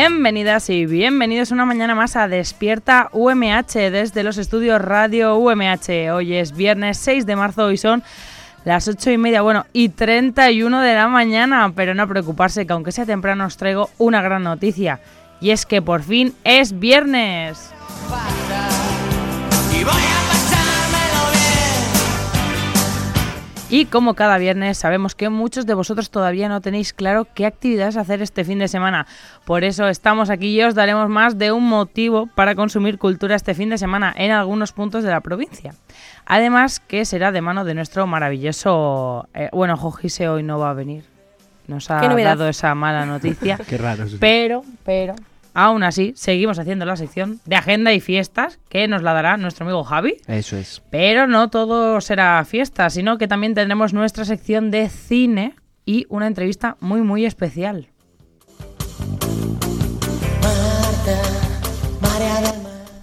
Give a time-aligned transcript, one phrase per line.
[0.00, 6.10] Bienvenidas y bienvenidos una mañana más a Despierta UMH desde los estudios Radio UMH.
[6.14, 8.02] Hoy es viernes 6 de marzo y son
[8.64, 11.70] las 8 y media, bueno, y 31 de la mañana.
[11.76, 15.00] Pero no preocuparse que aunque sea temprano os traigo una gran noticia.
[15.38, 17.70] Y es que por fin es viernes.
[19.78, 19.92] Y voy
[23.72, 27.96] Y como cada viernes sabemos que muchos de vosotros todavía no tenéis claro qué actividades
[27.96, 29.06] hacer este fin de semana.
[29.44, 33.54] Por eso estamos aquí y os daremos más de un motivo para consumir cultura este
[33.54, 35.76] fin de semana en algunos puntos de la provincia.
[36.26, 39.28] Además que será de mano de nuestro maravilloso...
[39.34, 41.04] eh, bueno, Jojise hoy no va a venir.
[41.68, 43.56] Nos ha dado esa mala noticia.
[43.68, 44.02] Qué raro.
[44.02, 44.18] eso sí.
[44.18, 45.14] Pero, pero,
[45.54, 49.64] aún así, seguimos haciendo la sección de agenda y fiestas que nos la dará nuestro
[49.64, 50.16] amigo Javi.
[50.26, 50.82] Eso es.
[50.90, 56.26] Pero no todo será fiesta, sino que también tendremos nuestra sección de cine y una
[56.26, 57.88] entrevista muy, muy especial.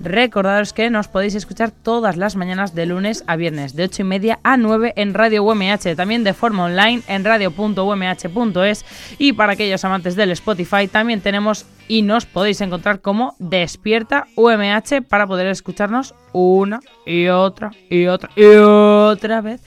[0.08, 4.06] Recordaros que nos podéis escuchar todas las mañanas de lunes a viernes, de 8 y
[4.06, 8.86] media a 9 en Radio UMH, también de forma online en radio.umh.es
[9.18, 15.02] y para aquellos amantes del Spotify también tenemos y nos podéis encontrar como Despierta UMH
[15.08, 19.62] para poder escucharnos una y otra y otra y otra vez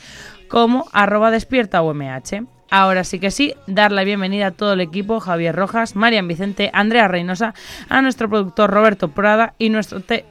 [0.49, 2.60] como arroba despierta UMH.
[2.71, 6.71] Ahora sí que sí, dar la bienvenida a todo el equipo, Javier Rojas, Marian Vicente,
[6.73, 7.53] Andrea Reynosa,
[7.89, 10.25] a nuestro productor Roberto Prada y nuestro te-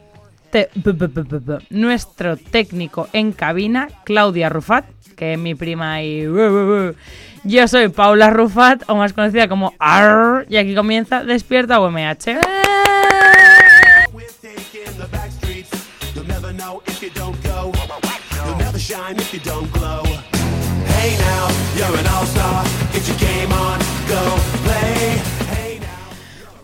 [1.69, 4.85] nuestro técnico en cabina, Claudia Rufat,
[5.15, 6.23] que es mi prima y...
[7.43, 12.39] Yo soy Paula Rufat, o más conocida como AR, y aquí comienza Despierta UMH.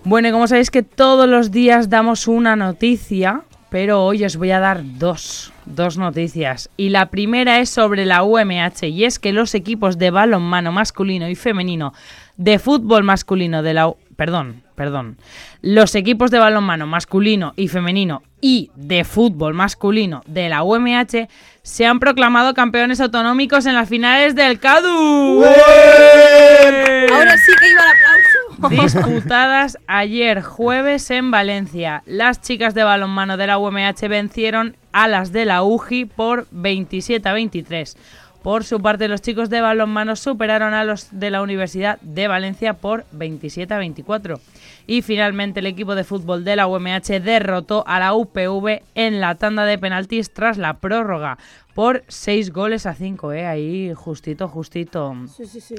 [0.08, 4.60] Bueno, como sabéis que todos los días damos una noticia, pero hoy os voy a
[4.60, 6.70] dar dos, dos noticias.
[6.78, 11.28] Y la primera es sobre la UMH, y es que los equipos de balonmano masculino
[11.28, 11.92] y femenino,
[12.38, 13.94] de fútbol masculino de la...
[14.16, 15.18] Perdón, perdón.
[15.62, 21.28] Los equipos de balonmano masculino y femenino y de fútbol masculino de la UMH
[21.64, 25.44] se han proclamado campeones autonómicos en las finales del CADU.
[25.44, 28.84] Ahora sí que iba el aplauso.
[28.84, 32.02] disputadas ayer jueves en Valencia.
[32.06, 37.28] Las chicas de balonmano de la UMH vencieron a las de la UJI por 27
[37.28, 37.98] a 23.
[38.46, 42.76] Por su parte, los chicos de balonmano superaron a los de la Universidad de Valencia
[42.76, 44.40] por 27 a 24.
[44.86, 49.34] Y finalmente el equipo de fútbol de la UMH derrotó a la UPV en la
[49.34, 51.40] tanda de penaltis tras la prórroga
[51.74, 53.34] por 6 goles a 5.
[53.34, 53.48] ¿eh?
[53.48, 55.16] Ahí justito, justito.
[55.36, 55.74] Sí, sí, sí.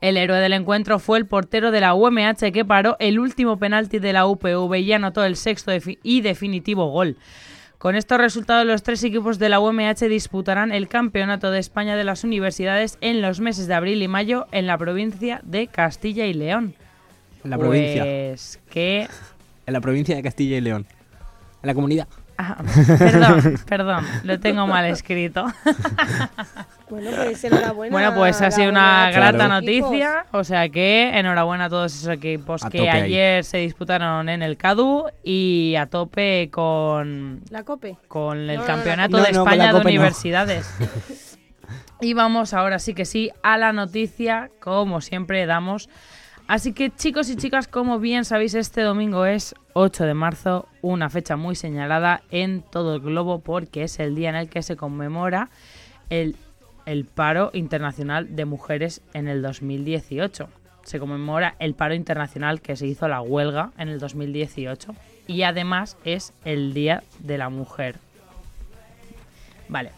[0.00, 3.98] El héroe del encuentro fue el portero de la UMH que paró el último penalti
[3.98, 5.72] de la UPV y anotó el sexto
[6.04, 7.16] y definitivo gol.
[7.82, 12.04] Con estos resultados, los tres equipos de la UMH disputarán el Campeonato de España de
[12.04, 16.32] las Universidades en los meses de abril y mayo en la provincia de Castilla y
[16.32, 16.76] León.
[17.42, 18.04] En la provincia.
[18.04, 19.08] Pues que...
[19.66, 20.86] En la provincia de Castilla y León.
[21.60, 22.06] En la comunidad.
[22.38, 22.56] Ah,
[22.98, 25.46] perdón, perdón, lo tengo mal escrito.
[26.92, 27.90] Bueno, pues enhorabuena.
[27.90, 30.26] Bueno, pues ha sido una grata noticia.
[30.30, 33.04] O sea que enhorabuena a todos esos equipos A que ahí.
[33.04, 37.96] ayer se disputaron en el CADU y a tope con, La COPE.
[38.08, 39.80] con el No, no, no, Campeonato no, de España de.
[39.80, 41.38] Universidades.
[42.02, 45.88] y vamos ahora sí que sí a la noticia, como siempre damos.
[46.48, 51.08] Así que chicos y chicas, como bien sabéis, este domingo es 8 de marzo, una
[51.08, 54.76] fecha muy señalada en todo el globo porque es el día en el que se
[54.76, 55.48] conmemora
[56.10, 56.36] el,
[56.84, 60.48] el paro internacional de mujeres en el 2018.
[60.82, 64.94] Se conmemora el paro internacional que se hizo la huelga en el 2018.
[65.28, 67.96] y además es el Día de la Mujer.
[69.68, 69.92] Vale,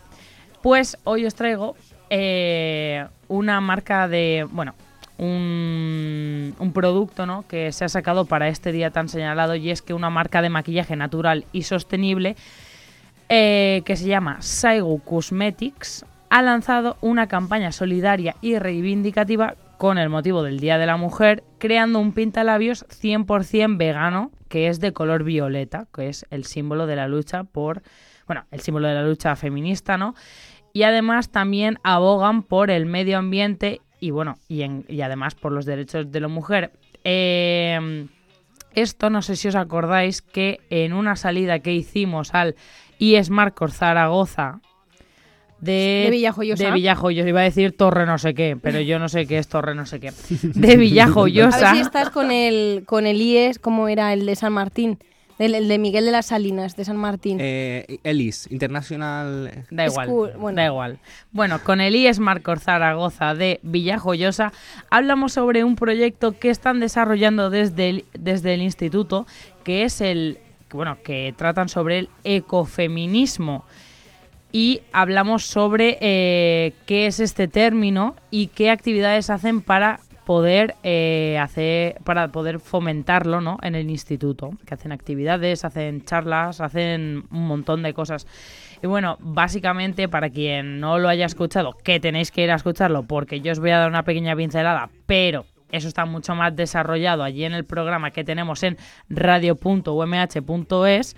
[0.62, 1.75] pues hoy os traigo
[2.11, 4.75] eh, una marca de, bueno,
[5.19, 7.44] un, producto ¿no?
[7.46, 10.50] que se ha sacado para este día tan señalado y es que una marca de
[10.50, 12.37] maquillaje natural y sostenible
[13.28, 20.08] eh, que se llama Saigu Cosmetics ha lanzado una campaña solidaria y reivindicativa con el
[20.08, 25.25] motivo del Día de la Mujer, creando un pintalabios 100% vegano que es de color
[25.25, 27.82] violeta, que es el símbolo de la lucha por,
[28.26, 30.14] bueno, el símbolo de la lucha feminista, ¿no?
[30.72, 35.52] Y además también abogan por el medio ambiente y bueno, y, en- y además por
[35.52, 36.72] los derechos de la mujer.
[37.04, 38.06] Eh,
[38.74, 42.56] esto no sé si os acordáis que en una salida que hicimos al
[42.98, 44.60] eSmart Zaragoza
[45.60, 46.64] de, De Villajoyosa.
[46.64, 49.48] de Villajoyosa, iba a decir Torre no sé qué, pero yo no sé qué es
[49.48, 50.12] Torre no sé qué.
[50.42, 51.58] De A Villajoyosa.
[51.58, 54.98] ver si estás con el, con el IES, como era el de San Martín.
[55.38, 57.38] El, el de Miguel de las Salinas, de San Martín.
[57.40, 59.66] Eh, Ellis, International.
[59.70, 60.56] Da igual, School, bueno.
[60.56, 60.98] da igual.
[61.32, 64.52] Bueno, con el IES Marcor Zaragoza de Villajoyosa
[64.90, 69.26] hablamos sobre un proyecto que están desarrollando desde el, desde el instituto,
[69.64, 70.38] que es el,
[70.70, 73.64] bueno, que tratan sobre el ecofeminismo.
[74.52, 81.38] Y hablamos sobre eh, qué es este término y qué actividades hacen para poder eh,
[81.40, 83.58] hacer para poder fomentarlo ¿no?
[83.62, 88.26] en el instituto que hacen actividades hacen charlas hacen un montón de cosas
[88.84, 93.04] y bueno, básicamente para quien no lo haya escuchado, que tenéis que ir a escucharlo
[93.04, 97.22] porque yo os voy a dar una pequeña pincelada, pero eso está mucho más desarrollado
[97.22, 98.76] allí en el programa que tenemos en
[99.08, 101.16] radio.umh.es.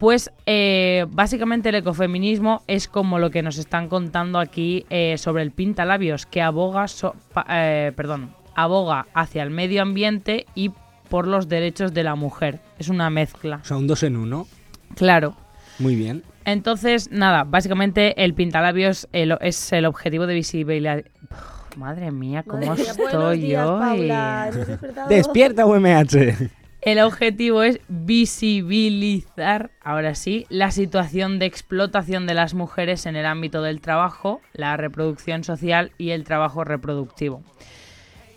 [0.00, 5.42] Pues eh, básicamente el ecofeminismo es como lo que nos están contando aquí eh, sobre
[5.42, 10.72] el pintalabios, que aboga, so- pa- eh, perdón, aboga hacia el medio ambiente y
[11.10, 12.60] por los derechos de la mujer.
[12.78, 13.60] Es una mezcla.
[13.62, 14.46] O sea, un dos en uno.
[14.96, 15.34] Claro.
[15.78, 16.22] Muy bien.
[16.46, 21.04] Entonces, nada, básicamente el pintalabios el- es el objetivo de visibilidad.
[21.30, 24.10] Uf, Madre mía, cómo Madre mía, buenos estoy días, hoy.
[25.10, 26.50] Despierta UMH.
[26.82, 33.26] El objetivo es visibilizar, ahora sí, la situación de explotación de las mujeres en el
[33.26, 37.42] ámbito del trabajo, la reproducción social y el trabajo reproductivo.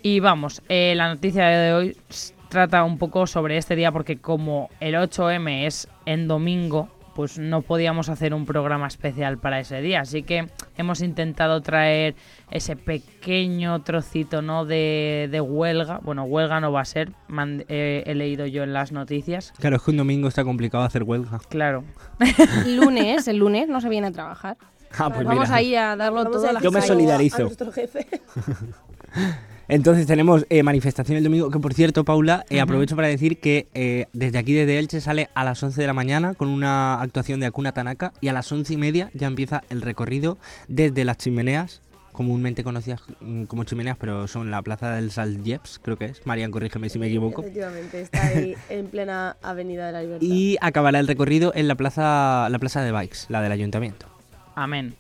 [0.02, 1.98] Y vamos, eh, la noticia de hoy
[2.50, 7.62] trata un poco sobre este día porque como el 8M es en domingo, pues no
[7.62, 10.02] podíamos hacer un programa especial para ese día.
[10.02, 12.16] Así que hemos intentado traer
[12.52, 14.66] ese pequeño trocito ¿no?
[14.66, 16.00] de, de huelga.
[16.04, 19.54] Bueno, huelga no va a ser, man- eh, he leído yo en las noticias.
[19.60, 21.40] Claro, es que un domingo está complicado hacer huelga.
[21.50, 21.84] Claro.
[22.68, 24.58] lunes, el lunes no se viene a trabajar.
[24.98, 25.56] Ah, pues Vamos mira.
[25.56, 26.50] ahí a darlo Vamos todo.
[26.50, 27.38] a la Yo me solidarizo.
[27.38, 28.08] A nuestro jefe.
[29.68, 33.68] Entonces tenemos eh, manifestación el domingo, que por cierto, Paula, eh, aprovecho para decir que
[33.74, 37.40] eh, desde aquí, desde Elche, sale a las 11 de la mañana con una actuación
[37.40, 40.38] de Akuna Tanaka y a las 11 y media ya empieza el recorrido
[40.68, 41.82] desde las chimeneas,
[42.12, 46.26] comúnmente conocidas mm, como chimeneas, pero son la plaza del Saljeps, creo que es.
[46.26, 47.42] Marian, corrígeme si me equivoco.
[47.42, 50.28] Efectivamente, está ahí en plena Avenida de la Libertad.
[50.28, 54.08] Y acabará el recorrido en la plaza, la plaza de Bikes, la del ayuntamiento.
[54.56, 54.96] Amén.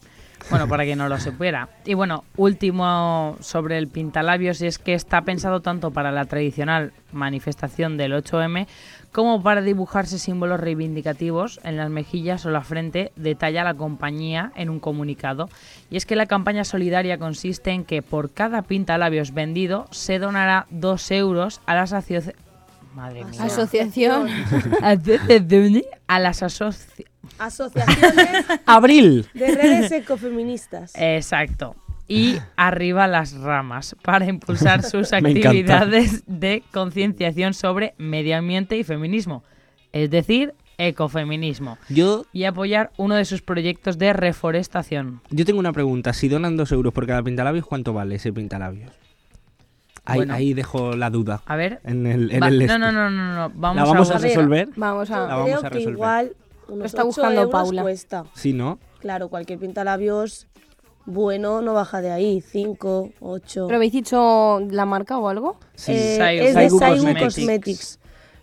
[0.49, 1.69] Bueno, para que no lo supiera.
[1.85, 6.93] Y bueno, último sobre el pintalabios, y es que está pensado tanto para la tradicional
[7.11, 8.67] manifestación del 8M
[9.11, 14.69] como para dibujarse símbolos reivindicativos en las mejillas o la frente, detalla la compañía en
[14.69, 15.49] un comunicado.
[15.91, 20.65] Y es que la campaña solidaria consiste en que por cada pintalabios vendido se donará
[20.71, 21.93] 2 euros a las.
[22.93, 23.43] Madre mía.
[23.43, 24.27] Asociación.
[26.07, 27.13] a las asociaciones...
[27.39, 29.27] Asociaciones ¡Abril!
[29.33, 30.93] de redes ecofeministas.
[30.95, 31.75] Exacto.
[32.07, 39.43] Y arriba las ramas para impulsar sus actividades de concienciación sobre medio ambiente y feminismo,
[39.93, 45.21] es decir, ecofeminismo, Yo, y apoyar uno de sus proyectos de reforestación.
[45.29, 46.13] yo tengo una pregunta.
[46.13, 48.91] Si donan 2 euros por cada pintalabios, ¿cuánto vale ese pintalabios?
[50.05, 50.33] Ahí, Bueno.
[50.33, 51.41] ahí dejo la duda.
[51.45, 51.79] A ver.
[51.85, 52.77] En el, en el no, este.
[52.79, 54.69] no, no, no, no, Vamos, ¿La vamos a, a, a ver, resolver?
[54.75, 55.19] Vamos a.
[55.27, 55.93] La vamos creo a que resolver.
[55.93, 56.35] igual
[56.67, 57.81] unos está 8 buscando euros Paula.
[57.83, 58.25] cuesta.
[58.33, 58.79] Sí, ¿no?
[58.99, 60.47] Claro, cualquier pintalabios
[61.05, 63.65] bueno no baja de ahí, 5, 8.
[63.67, 65.57] ¿Pero habéis dicho la marca o algo?
[65.75, 65.91] Sí.
[65.93, 67.35] Eh, Saigu es de Saigu Saigu Cosmetics.
[67.35, 67.99] Cosmetics.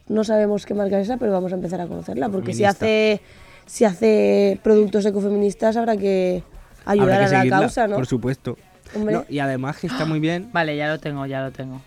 [0.09, 3.21] No sabemos qué marca es esa, pero vamos a empezar a conocerla, porque si hace,
[3.67, 6.43] si hace productos ecofeministas habrá que
[6.85, 7.97] ayudar Habrá que a la seguirla, causa, ¿no?
[7.97, 8.57] Por supuesto.
[8.97, 10.51] No, y además que está muy bien.
[10.53, 11.81] Vale, ya lo tengo, ya lo tengo.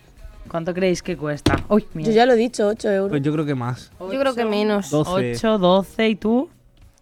[0.48, 1.56] ¿Cuánto creéis que cuesta?
[1.68, 2.10] Uy, mira.
[2.10, 3.10] yo ya lo he dicho, 8 euros.
[3.10, 3.90] Pues yo creo que más.
[3.98, 4.90] Yo creo que menos.
[4.90, 5.32] 12.
[5.36, 6.50] 8, 12 y tú.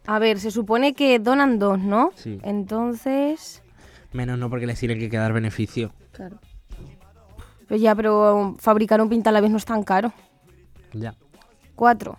[0.06, 2.12] A ver, se supone que donan dos, ¿no?
[2.14, 2.38] Sí.
[2.42, 3.62] Entonces.
[4.12, 5.92] Menos no porque les tiene que quedar beneficio.
[6.12, 6.38] Claro.
[7.68, 10.12] Pues ya, pero fabricar un pintalabios no es tan caro.
[10.92, 11.14] Ya.
[11.74, 12.18] Cuatro.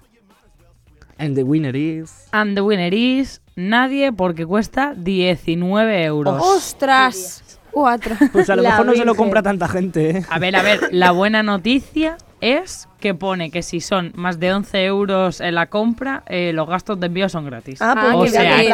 [1.18, 2.28] And the winner is...
[2.32, 6.42] And the winner is nadie porque cuesta 19 euros.
[6.42, 7.60] ¡Ostras!
[7.74, 8.16] Cuatro.
[8.32, 9.16] Pues a lo La mejor no se lo Virgen.
[9.18, 10.26] compra tanta gente, ¿eh?
[10.30, 14.54] A ver, a ver, la buena noticia es que pone que si son más de
[14.54, 17.82] 11 euros en la compra, eh, los gastos de envío son gratis.
[17.82, 18.68] Ah, pues o que sea que y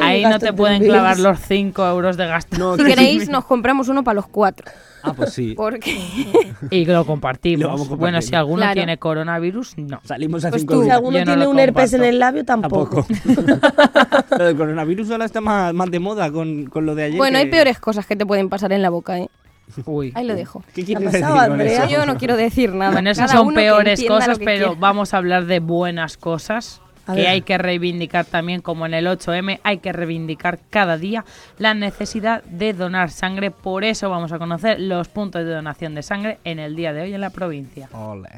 [0.00, 0.94] ahí no te de pueden envíos.
[0.94, 2.56] clavar los 5 euros de gasto.
[2.58, 4.66] No, Si que- queréis, nos compramos uno para los cuatro.
[5.02, 5.54] Ah, pues sí.
[5.56, 5.96] Porque
[6.70, 7.88] Y lo compartimos.
[7.88, 8.74] Lo bueno, si alguno Claro.
[8.74, 10.00] tiene coronavirus, no.
[10.04, 10.84] Salimos a Pues cinco tú.
[10.84, 13.04] Si alguno Yo tiene un herpes en el labio, tampoco.
[13.04, 13.58] Tampoco.
[14.38, 17.18] lo del coronavirus ahora está más, más de moda con, con lo de ayer.
[17.18, 19.28] Bueno, que- hay peores cosas que te pueden pasar en la boca, ¿eh?
[19.86, 20.12] Uy.
[20.14, 20.62] Ahí lo dejo.
[20.74, 21.84] ¿Qué quieres decir pasado, con Andrea?
[21.84, 21.92] eso?
[21.92, 22.92] Yo no quiero decir nada.
[22.92, 24.80] Bueno, esas Cada son peores cosas, pero quiera.
[24.80, 26.80] vamos a hablar de buenas cosas
[27.12, 31.24] que hay que reivindicar también, como en el 8M, hay que reivindicar cada día
[31.58, 33.50] la necesidad de donar sangre.
[33.50, 37.02] Por eso vamos a conocer los puntos de donación de sangre en el día de
[37.02, 37.88] hoy en la provincia.
[37.92, 38.30] Ole.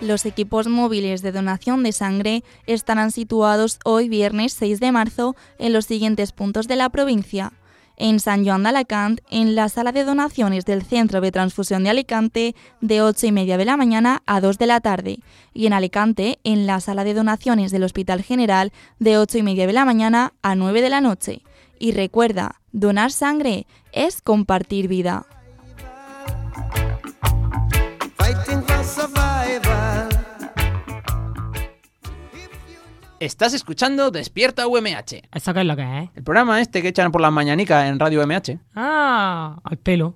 [0.00, 5.74] Los equipos móviles de donación de sangre estarán situados hoy viernes 6 de marzo en
[5.74, 7.52] los siguientes puntos de la provincia.
[7.98, 11.90] En San Joan de Alacant, en la sala de donaciones del Centro de Transfusión de
[11.90, 15.18] Alicante, de 8 y media de la mañana a 2 de la tarde.
[15.52, 19.66] Y en Alicante, en la sala de donaciones del Hospital General, de 8 y media
[19.66, 21.42] de la mañana a 9 de la noche.
[21.78, 25.26] Y recuerda, donar sangre es compartir vida.
[33.20, 36.10] Estás escuchando Despierta UMH, ¿Eso qué es lo que es?
[36.14, 38.58] el programa este que echan por las mañanicas en Radio UMH.
[38.74, 40.14] Ah, al pelo.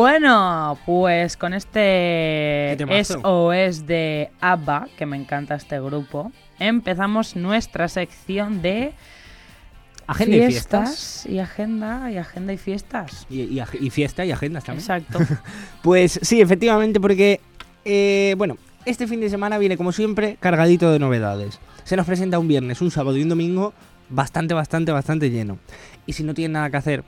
[0.00, 2.74] Bueno, pues con este.
[3.04, 8.94] SOS de ABBA, que me encanta este grupo, empezamos nuestra sección de
[10.06, 10.88] Agenda y fiestas.
[10.88, 13.26] fiestas y agenda y agenda y fiestas.
[13.28, 14.80] Y, y y fiesta y agendas también.
[14.80, 15.18] Exacto.
[15.82, 17.42] Pues sí, efectivamente, porque,
[17.84, 21.60] eh, bueno, este fin de semana viene como siempre cargadito de novedades.
[21.84, 23.74] Se nos presenta un viernes, un sábado y un domingo
[24.08, 25.58] bastante, bastante, bastante lleno.
[26.06, 27.04] Y si no tienes nada que hacer,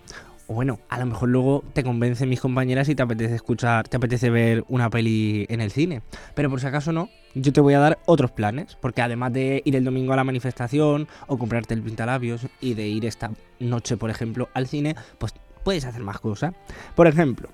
[0.52, 4.30] bueno, a lo mejor luego te convencen mis compañeras y te apetece escuchar, te apetece
[4.30, 6.02] ver una peli en el cine.
[6.34, 9.62] Pero por si acaso no, yo te voy a dar otros planes, porque además de
[9.64, 13.96] ir el domingo a la manifestación o comprarte el pintalabios y de ir esta noche,
[13.96, 16.54] por ejemplo, al cine, pues puedes hacer más cosas.
[16.94, 17.48] Por ejemplo,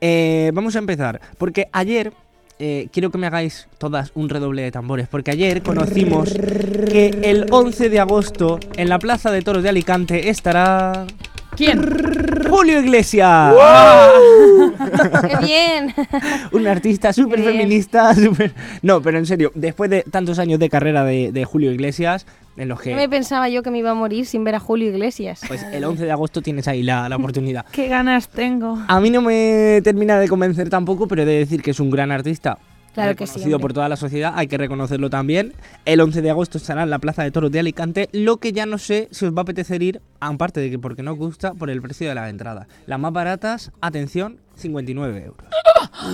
[0.00, 2.12] eh, vamos a empezar, porque ayer
[2.62, 7.46] eh, quiero que me hagáis todas un redoble de tambores, porque ayer conocimos que el
[7.50, 11.06] 11 de agosto en la Plaza de Toros de Alicante estará
[11.60, 11.78] ¿Quién?
[12.48, 13.54] Julio Iglesias,
[15.28, 15.94] ¡Qué bien!
[16.52, 18.54] un artista súper feminista, súper...
[18.80, 22.24] No, pero en serio, después de tantos años de carrera de, de Julio Iglesias,
[22.56, 23.08] en los No me que...
[23.10, 25.42] pensaba yo que me iba a morir sin ver a Julio Iglesias.
[25.48, 27.66] Pues el 11 de agosto tienes ahí la, la oportunidad.
[27.72, 28.78] ¿Qué ganas tengo?
[28.88, 31.90] A mí no me termina de convencer tampoco, pero he de decir que es un
[31.90, 32.56] gran artista.
[32.94, 35.52] Claro que sí, reconocido por toda la sociedad, hay que reconocerlo también.
[35.84, 38.66] El 11 de agosto estará en la Plaza de Toros de Alicante, lo que ya
[38.66, 41.54] no sé si os va a apetecer ir, aparte de que porque no os gusta,
[41.54, 42.66] por el precio de la entrada.
[42.86, 45.48] Las más baratas, atención, 59 euros.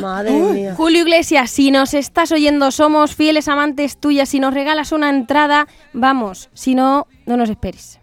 [0.00, 0.74] Madre mía.
[0.76, 4.28] Julio Iglesias, si nos estás oyendo, somos fieles amantes tuyas.
[4.28, 6.48] Si nos regalas una entrada, vamos.
[6.54, 7.98] Si no, no nos esperes.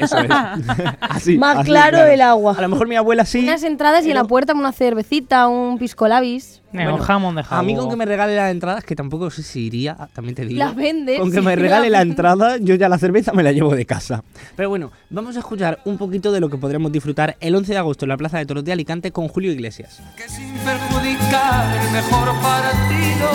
[0.00, 0.30] Eso es.
[1.00, 2.54] así, Más así, claro el agua.
[2.56, 3.40] A lo mejor mi abuela sí.
[3.40, 6.62] Unas entradas y en la puerta una cervecita, un pisco labis.
[6.72, 9.60] Un jamón de A mí con que me regale las entradas, que tampoco sé si
[9.60, 10.58] iría, también te digo.
[10.58, 11.18] Las vendes.
[11.18, 14.22] Con que me regale la entrada, yo ya la cerveza me la llevo de casa.
[14.56, 17.78] Pero bueno, vamos a escuchar un poquito de lo que podremos disfrutar el 11 de
[17.78, 20.02] agosto en la Plaza de Toros de Alicante con Julio Iglesias.
[20.16, 23.30] que sin perjudicar el mejor partido.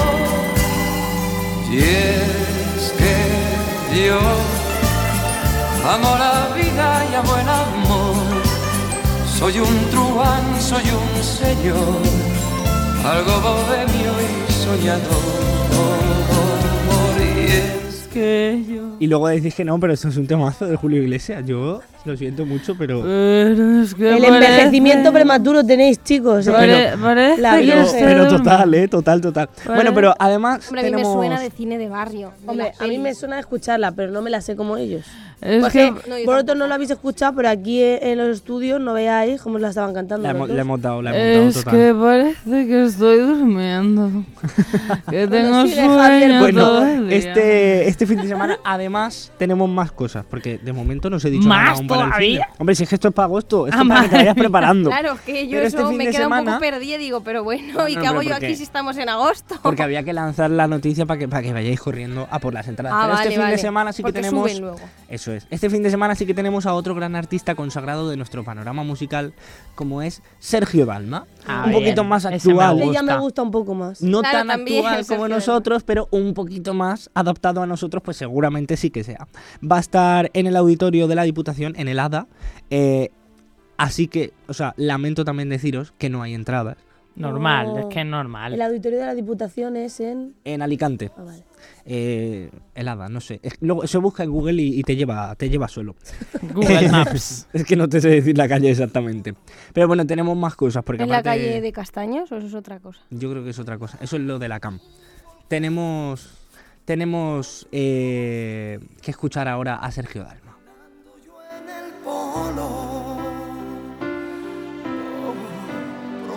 [1.69, 4.19] Y es que yo
[5.89, 8.15] amo la vida y amo el amor.
[9.37, 12.01] Soy un truán, soy un señor,
[13.03, 15.60] algo bohemio y soñador.
[18.15, 18.95] Y es Que yo...
[18.99, 21.43] Y luego decís que no, pero esto es un temazo de Julio Iglesias.
[21.45, 23.01] Yo Lo siento mucho, pero...
[23.03, 26.47] Pero es que El parece- envejecimiento prematuro tenéis, chicos.
[26.47, 26.51] ¿eh?
[26.51, 27.55] Parece La
[27.93, 28.87] Pero, total, ¿eh?
[28.87, 29.49] Total, total.
[29.65, 32.33] Bueno, pero además Hombre, a mí me suena de cine de barrio.
[32.41, 35.05] de Hombre, a mí me suena escucharla, pero no me la sé como ellos.
[35.41, 38.79] Es Porque que- No, yo vosotros no la habéis escuchado, pero aquí en los estudios
[38.79, 40.27] no veáis cómo la estaban cantando.
[40.27, 40.55] Le los hemos, dos.
[40.55, 41.79] le hemos dado, le hemos Es dado total.
[41.79, 41.93] que
[42.45, 44.11] parece que estoy durmiendo.
[45.09, 47.17] que tengo sueño Bueno, todo el día.
[47.17, 51.29] este, este fin de semana además tenemos más cosas, porque de momento no os he
[51.31, 52.49] dicho ¿Más nada aún para el fin de- todavía?
[52.59, 54.35] Hombre, si es que esto es para agosto, esto Ah, es para que te vayas
[54.35, 54.89] preparando.
[54.89, 56.95] Claro, es que yo Pero este eso fin me de queda un semana- poco perdida
[56.95, 59.55] y digo, pero bueno, ¿y No, qué hago pero yo aquí si estamos en agosto?
[59.63, 62.67] Porque había que lanzar la noticia para que, para que vayáis corriendo a por las
[62.67, 62.93] entradas.
[62.95, 63.51] Ah, Pero este vale, fin vale.
[63.53, 64.49] de semana sí que Porque tenemos.
[64.51, 64.79] suben luego.
[65.09, 65.47] Eso es.
[65.49, 68.83] Este fin de semana sí que tenemos a otro gran artista consagrado de nuestro panorama
[68.83, 69.33] musical,
[69.75, 71.25] como es Sergio Dalma.
[71.47, 71.83] Ah, un bien.
[71.83, 72.73] poquito más Ese me actual.
[72.75, 72.89] gusta.
[72.91, 74.01] Ella me gusta un poco más.
[74.01, 78.17] No Claro, tan también, actual como nosotros, pero un poquito más adaptado a nosotros, pues
[78.17, 79.27] seguramente sí que sea.
[79.63, 82.27] Va a estar en el auditorio de la Diputación, en el ADA.
[82.69, 83.09] eh,
[83.77, 86.77] así que, o sea, lamento también deciros que no hay entradas.
[87.15, 87.77] Normal, No.
[87.79, 88.53] es que es normal.
[88.53, 90.33] El auditorio de la Diputación es en.
[90.45, 91.11] En Alicante.
[91.17, 91.43] Ah, vale.
[91.85, 93.39] Eh, el ADA, no sé.
[93.43, 95.95] Es- luego se busca en Google y, y te lleva te lleva solo.
[96.53, 97.47] Google Maps.
[97.53, 99.33] es que no te sé decir la calle exactamente.
[99.73, 100.83] Pero bueno, tenemos más cosas.
[100.83, 103.01] Porque ¿En la calle de Castaños o eso es otra cosa?
[103.09, 103.97] Yo creo que es otra cosa.
[104.01, 104.79] Eso es lo de la CAM.
[105.47, 106.29] Tenemos,
[106.85, 110.57] tenemos eh, que escuchar ahora a Sergio Dalma.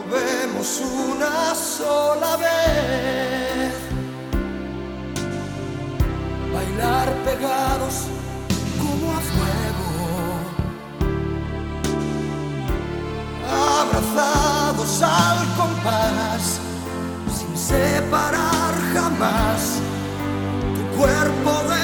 [0.00, 3.53] Probemos una sola vez.
[6.54, 8.06] Bailar pegados
[8.78, 9.90] como a fuego.
[13.80, 16.60] Abrazados al compás,
[17.36, 19.80] sin separar jamás
[20.76, 21.83] tu cuerpo de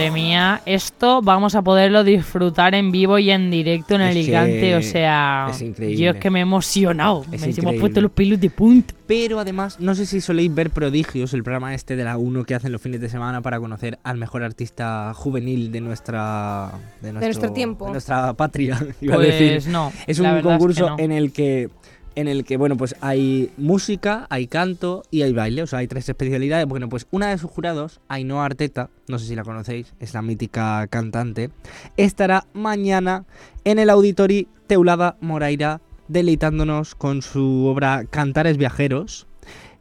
[0.00, 4.74] Madre mía, esto vamos a poderlo disfrutar en vivo y en directo en Alicante.
[4.76, 5.96] O sea, es increíble.
[6.02, 7.24] yo es que me he emocionado.
[7.30, 8.94] Es me hemos puesto los pelos de punta.
[9.06, 12.54] Pero además, no sé si soléis ver Prodigios, el programa este de la 1 que
[12.54, 16.70] hacen los fines de semana para conocer al mejor artista juvenil de nuestra
[17.02, 17.86] de nuestro tiempo.
[17.86, 19.70] de nuestra patria, iba a Pues decir.
[19.72, 20.98] no, Es un verdad es que concurso no.
[20.98, 21.68] en el que
[22.14, 25.88] en el que bueno, pues hay música, hay canto y hay baile, o sea, hay
[25.88, 26.66] tres especialidades.
[26.66, 30.22] Bueno, pues una de sus jurados, Ainhoa Arteta, no sé si la conocéis, es la
[30.22, 31.50] mítica cantante,
[31.96, 33.24] estará mañana
[33.64, 39.26] en el Auditori Teulada Moraira deleitándonos con su obra Cantares Viajeros,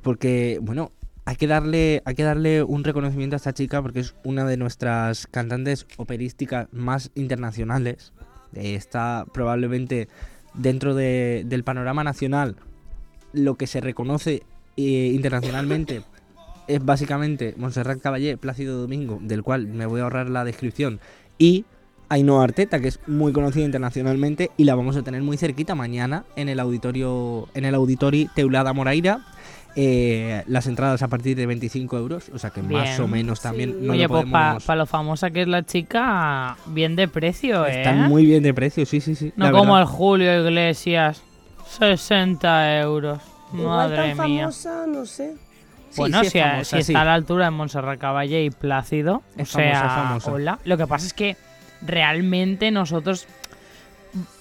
[0.01, 0.91] porque bueno,
[1.25, 4.57] hay que darle hay que darle un reconocimiento a esta chica porque es una de
[4.57, 8.13] nuestras cantantes operísticas más internacionales.
[8.53, 10.07] Está probablemente
[10.53, 12.55] dentro de- del panorama nacional
[13.33, 14.43] lo que se reconoce
[14.77, 16.01] eh, internacionalmente
[16.67, 20.99] es básicamente Montserrat Caballé, Plácido Domingo, del cual me voy a ahorrar la descripción,
[21.37, 21.65] y
[22.09, 26.25] Ainhoa Arteta, que es muy conocida internacionalmente y la vamos a tener muy cerquita mañana
[26.35, 29.25] en el auditorio en el Auditori Teulada Moraira.
[29.75, 33.85] Eh, las entradas a partir de 25 euros, o sea que más o menos también
[33.85, 34.77] no Oye, lo pues para podemos...
[34.77, 37.77] lo famosa que es la chica, bien de precio, ¿eh?
[37.77, 39.31] Están muy bien de precio, sí, sí, sí.
[39.35, 39.81] No la como verdad.
[39.81, 41.21] el Julio Iglesias.
[41.79, 43.19] 60 euros.
[43.53, 44.41] Igual Madre tan mía.
[44.43, 45.35] famosa, no sé.
[45.91, 46.91] Sí, bueno, sí es si, a- famosa, si sí.
[46.91, 50.31] está a la altura de Montserrat Caballé y Plácido, Es o sea, famosa, es famosa.
[50.33, 50.59] hola.
[50.65, 51.35] Lo que pasa es que
[51.81, 53.27] realmente nosotros,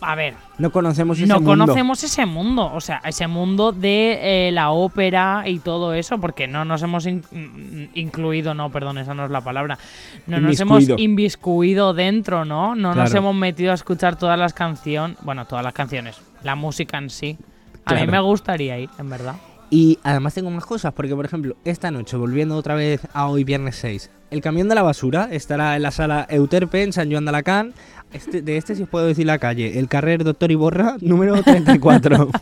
[0.00, 1.50] a ver, No conocemos ese no mundo.
[1.50, 6.46] conocemos ese mundo, o sea, ese mundo de eh, la ópera y todo eso, porque
[6.46, 9.78] no nos hemos in- mm, incluido, no, perdón, esa no es la palabra,
[10.26, 12.74] no nos hemos inviscuido dentro, ¿no?
[12.74, 16.96] No nos hemos metido a escuchar todas las canciones, bueno, todas las canciones, la música
[16.98, 17.36] en sí.
[17.84, 19.36] A mí me gustaría ir, en verdad.
[19.70, 23.44] Y además tengo más cosas, porque por ejemplo, esta noche, volviendo otra vez a hoy
[23.44, 27.24] viernes 6, el camión de la basura estará en la sala Euterpe en San Joan
[27.26, 27.74] de Alacant
[28.12, 29.78] Este- de este sí os puedo decir la calle.
[29.78, 32.30] El Carrer Doctor Iborra, número 34.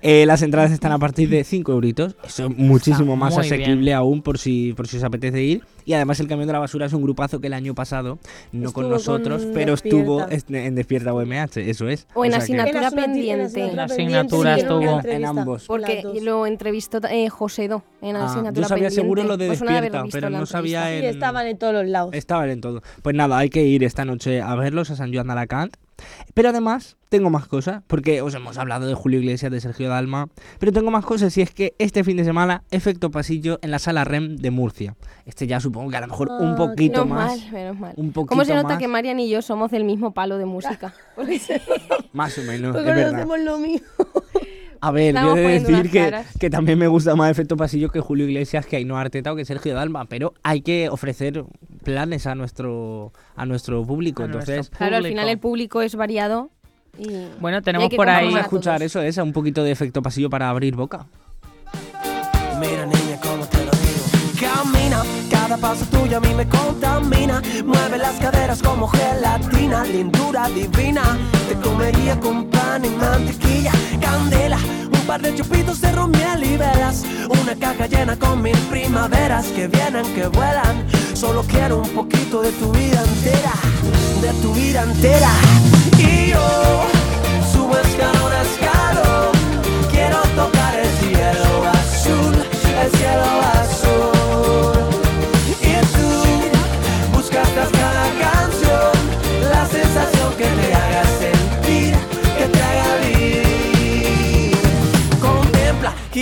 [0.00, 2.14] Eh, las entradas están a partir de 5 euritos.
[2.24, 3.96] Eso es muchísimo Está más asequible bien.
[3.96, 5.62] aún por si, por si os apetece ir.
[5.86, 8.20] Y además el Camión de la Basura es un grupazo que el año pasado,
[8.52, 10.58] no con Estuvo nosotros, con pero estuvo Despierta.
[10.60, 11.56] en en Despierta UMH.
[11.68, 12.06] Eso es.
[12.14, 13.44] O en sea que- asignatura En asignatura- en pendiente.
[13.44, 14.80] asignatura La pendiente, asignatura sí, en estuvo.
[14.96, 15.64] entrevista, En ambos.
[15.66, 18.94] Porque lo entrevistó eh, José Do en Ah, asignatura yo sabía pendiente.
[19.02, 21.00] seguro lo de haber Despierta, visto pero no sabía entrevista.
[21.00, 22.14] Sí, en- estaban en todos los lados.
[22.14, 22.82] Estaban en todo.
[23.02, 25.74] Pues nada, hay que ir esta noche a verlos a San Joan de Alacant.
[26.32, 30.28] Pero además, tengo más cosas, porque os hemos hablado de Julio Iglesias, de Sergio Dalma,
[30.60, 33.80] pero tengo más cosas y es que este fin de semana, efecto pasillo en la
[33.80, 34.94] sala REM de Murcia.
[35.26, 37.94] Este ya supongo que a lo mejor un Ah, poquito Menos más, mal, menos mal.
[37.96, 40.44] un poquito ¿Cómo se nota más, que Marian y yo somos del mismo palo de
[40.44, 40.94] música?
[42.12, 43.14] más o menos, Porque es no verdad.
[43.16, 43.86] hacemos lo mismo.
[44.80, 47.88] A ver, yo Estamos he de decir que, que también me gusta más efecto pasillo
[47.90, 51.44] que Julio Iglesias, que Ainhoa Arteta o que Sergio Dalma, pero hay que ofrecer
[51.92, 54.56] planes a nuestro a nuestro público, A entonces...
[54.56, 55.12] nuestro Claro, al público.
[55.20, 56.50] final el público es variado.
[56.98, 57.08] Y...
[57.40, 60.02] Bueno, y tenemos que por ahí- Vamos a escuchar eso, es un poquito de efecto
[60.02, 61.06] pasillo para abrir boca.
[62.60, 64.04] Mira niña, cómo te lo digo.
[64.38, 67.40] Camina, cada paso tuyo a mí me contamina.
[67.64, 71.02] Mueve las caderas como gelatina, lindura divina.
[71.48, 74.58] Te comería con pan y mantequilla, candela.
[74.92, 77.04] Un par de chupitos de romiel y velas.
[77.42, 80.84] Una caja llena con mil primaveras que vienen, que vuelan.
[81.18, 83.52] Solo quiero un poquito de tu vida entera,
[84.22, 85.32] de tu vida entera.
[85.98, 86.97] Y yo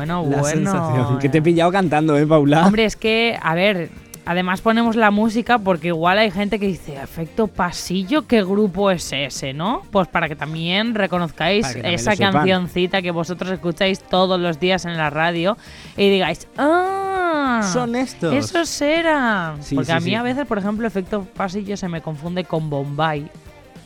[0.00, 0.44] Bueno, La bueno.
[0.46, 1.18] sensación.
[1.18, 2.64] Que te he pillado cantando, ¿eh, Paula?
[2.64, 3.90] Hombre, es que, a ver,
[4.24, 9.12] además ponemos la música porque igual hay gente que dice, efecto pasillo, ¿qué grupo es
[9.12, 9.82] ese, no?
[9.90, 14.58] Pues para que también reconozcáis Para que también esa cancioncita que vosotros escucháis todos los
[14.58, 15.58] días en la radio
[15.98, 17.60] y digáis, ¡ah!
[17.70, 18.32] Son estos.
[18.32, 19.62] Esos eran.
[19.62, 20.14] Sí, porque sí, a mí sí.
[20.14, 23.28] a veces, por ejemplo, efecto pasillo se me confunde con Bombay.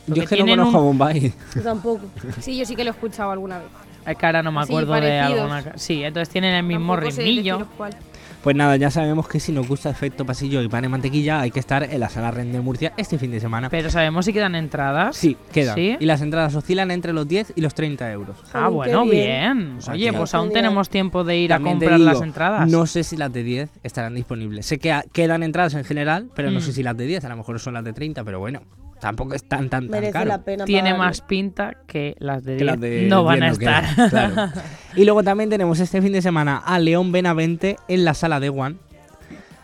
[0.07, 1.33] Yo es que no conozco a Bombay.
[1.55, 2.05] Yo tampoco.
[2.39, 3.67] Sí, yo sí que lo he escuchado alguna vez.
[4.05, 5.63] Es que ahora no me acuerdo de alguna.
[5.77, 7.67] Sí, entonces tienen el mismo Tampoco ritmillo.
[8.43, 11.49] Pues nada, ya sabemos que si nos gusta efecto pasillo y pan de mantequilla, hay
[11.49, 13.71] que estar en la sala REN de Murcia este fin de semana.
[13.71, 15.17] Pero sabemos si quedan entradas.
[15.17, 15.73] Sí, quedan.
[15.73, 15.97] ¿Sí?
[15.99, 18.37] Y las entradas oscilan entre los 10 y los 30 euros.
[18.53, 19.57] Ah, bueno, bien.
[19.57, 19.77] bien.
[19.79, 20.61] O sea Oye, pues aún Genial.
[20.61, 22.69] tenemos tiempo de ir a También comprar las entradas.
[22.69, 24.67] No sé si las de 10 estarán disponibles.
[24.67, 26.61] Sé que quedan entradas en general, pero no Mm.
[26.61, 28.61] sé si las de 10, a lo mejor son las de 30, pero bueno,
[28.99, 30.27] tampoco es tan, tan, tan Merece caro.
[30.29, 30.65] la pena.
[30.65, 31.03] Tiene pagarlo.
[31.05, 34.09] más pinta que las de que 10 las de no van a 10 estar.
[34.09, 34.51] claro.
[34.95, 38.49] Y luego también tenemos este fin de semana a León Benavente en la sala de
[38.49, 38.77] One.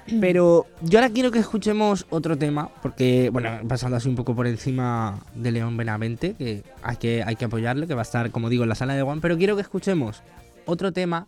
[0.19, 4.45] Pero yo ahora quiero que escuchemos otro tema, porque, bueno, pasando así un poco por
[4.47, 8.49] encima de León Benavente, que hay que, hay que apoyarle, que va a estar, como
[8.49, 10.21] digo, en la sala de One, pero quiero que escuchemos
[10.65, 11.27] otro tema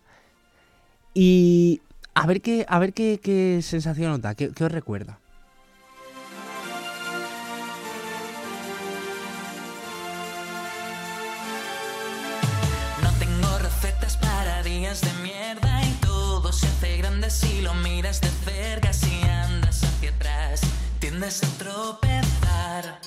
[1.14, 1.82] y
[2.14, 5.20] a ver qué, a ver qué, qué sensación os da, qué, qué os recuerda.
[17.30, 18.92] Si lo miras de cerca.
[18.94, 20.62] Si andas hacia atrás,
[21.00, 23.00] tiendes a tropezar.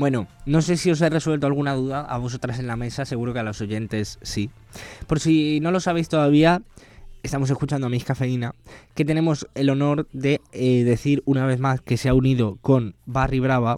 [0.00, 3.34] Bueno, no sé si os he resuelto alguna duda a vosotras en la mesa, seguro
[3.34, 4.48] que a los oyentes sí.
[5.06, 6.62] Por si no lo sabéis todavía,
[7.22, 8.54] estamos escuchando a Miss Cafeína,
[8.94, 12.94] que tenemos el honor de eh, decir una vez más que se ha unido con
[13.04, 13.76] Barry Brava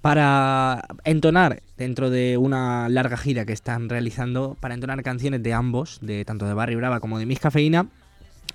[0.00, 5.98] para entonar dentro de una larga gira que están realizando, para entonar canciones de ambos,
[6.02, 7.88] de tanto de Barry Brava como de Miss Cafeína,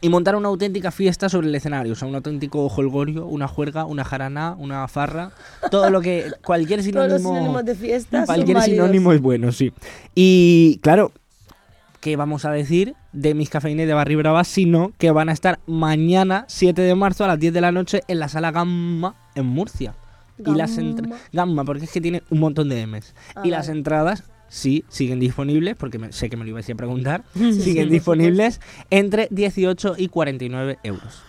[0.02, 3.86] y montar una auténtica fiesta sobre el escenario, o sea, un auténtico holgorio, una juerga,
[3.86, 5.32] una jarana, una farra,
[5.72, 9.74] todo lo que cualquier Todos los sinónimo sinónimos de fiesta Cualquier sinónimo es bueno, sí.
[10.16, 11.12] Y claro,
[12.00, 14.44] ¿qué vamos a decir de mis cafeínas de Barry Brava?
[14.44, 18.02] Sino que van a estar mañana, 7 de marzo, a las 10 de la noche,
[18.08, 19.94] en la sala Gamma en Murcia.
[20.46, 20.80] Y las
[21.34, 23.14] Gamma, porque es que tiene un montón de M's.
[23.36, 26.76] Ah, y las entradas, sí, siguen disponibles, porque me- sé que me lo ibais a
[26.76, 27.24] preguntar.
[27.34, 28.60] Siguen disponibles
[28.90, 31.24] entre 18 y 49 euros.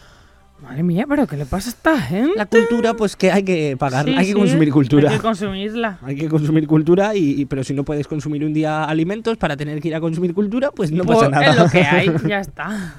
[0.62, 2.32] Madre mía, pero ¿qué le pasa a esta gente?
[2.36, 5.08] La cultura, pues que hay que pagar, Sí, hay que sí, consumir cultura.
[5.10, 5.98] Hay que consumirla.
[6.02, 9.56] Hay que consumir cultura, y, y- pero si no puedes consumir un día alimentos para
[9.56, 11.50] tener que ir a consumir cultura, pues no pasa Pues, nada.
[11.52, 12.94] Es lo que hay, ya está.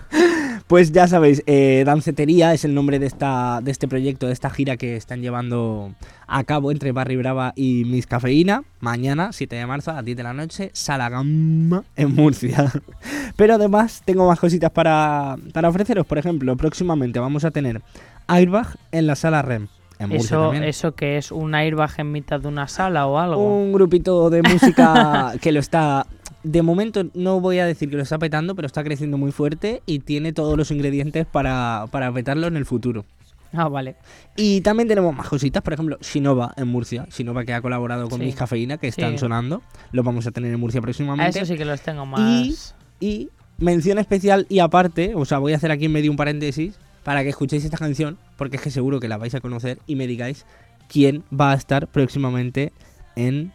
[0.67, 4.49] Pues ya sabéis, eh, Dancetería es el nombre de, esta, de este proyecto, de esta
[4.49, 5.93] gira que están llevando
[6.27, 8.63] a cabo entre Barry Brava y Miss Cafeína.
[8.79, 12.71] Mañana, 7 de marzo, a las 10 de la noche, Sala Gamma en Murcia.
[13.35, 16.05] Pero además tengo más cositas para, para ofreceros.
[16.05, 17.81] Por ejemplo, próximamente vamos a tener
[18.27, 19.67] Airbag en la Sala REM.
[20.09, 23.55] Eso, eso que es un airbag en mitad de una sala o algo.
[23.55, 26.07] Un grupito de música que lo está.
[26.43, 29.83] De momento no voy a decir que lo está petando, pero está creciendo muy fuerte
[29.85, 33.05] y tiene todos los ingredientes para, para petarlo en el futuro.
[33.53, 33.95] Ah, vale.
[34.37, 37.05] Y también tenemos más cositas, por ejemplo, Sinova en Murcia.
[37.09, 38.25] Sinova que ha colaborado con Sí.
[38.25, 39.17] Miss Cafeína, que están Sí.
[39.19, 39.61] sonando.
[39.91, 41.37] Lo vamos a tener en Murcia A próximamente.
[41.37, 42.75] eso sí que los tengo Y, más.
[43.01, 46.79] y mención especial y aparte, o sea, voy a hacer aquí en medio un paréntesis
[47.03, 49.95] para que escuchéis esta canción, porque es que seguro que la vais a conocer y
[49.95, 50.45] me digáis
[50.87, 52.71] quién va a estar próximamente
[53.15, 53.51] en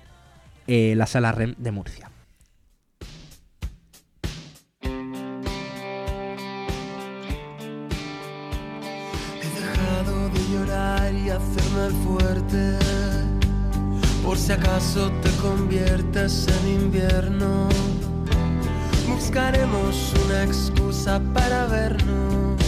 [0.68, 2.10] eh, la sala REM de Murcia.
[11.16, 12.78] Y hacerme fuerte.
[14.24, 17.68] Por si acaso te conviertes en invierno.
[19.08, 22.60] Buscaremos una excusa para vernos.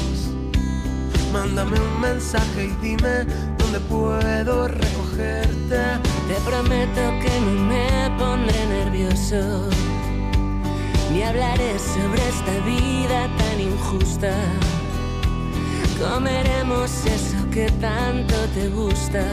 [1.33, 3.27] Mándame un mensaje y dime
[3.59, 5.81] dónde puedo recogerte.
[6.29, 9.69] Te prometo que no me pondré nervioso,
[11.13, 14.33] ni hablaré sobre esta vida tan injusta.
[15.99, 19.25] Comeremos eso que tanto te gusta,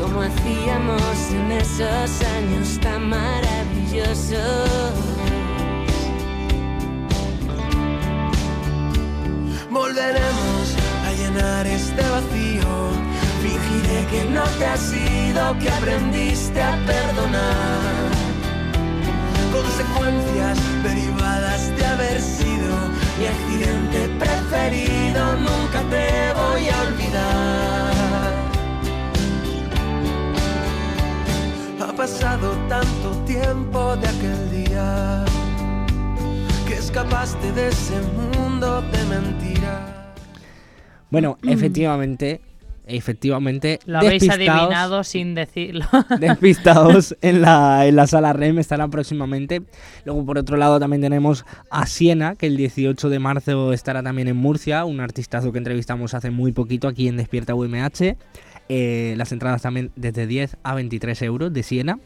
[0.00, 4.40] como hacíamos en esos años tan maravillosos.
[9.70, 12.90] Volveremos a llenar este vacío.
[13.42, 18.10] Fingiré que no te has ido, que aprendiste a perdonar.
[19.52, 25.36] Consecuencias derivadas de haber sido mi accidente preferido.
[25.36, 28.32] Nunca te voy a olvidar.
[31.80, 35.24] Ha pasado tanto tiempo de aquel día
[36.66, 39.80] que escapaste de ese mundo de mentiras.
[41.10, 42.40] Bueno, efectivamente,
[42.90, 45.86] efectivamente, Lo habéis adivinado sin decirlo.
[46.20, 49.62] despistados en la, en la sala REM estarán próximamente.
[50.04, 54.28] Luego, por otro lado, también tenemos a Siena, que el 18 de marzo estará también
[54.28, 58.16] en Murcia, un artistazo que entrevistamos hace muy poquito aquí en Despierta UMH.
[58.68, 61.98] Eh, las entradas también desde 10 a 23 euros de Siena.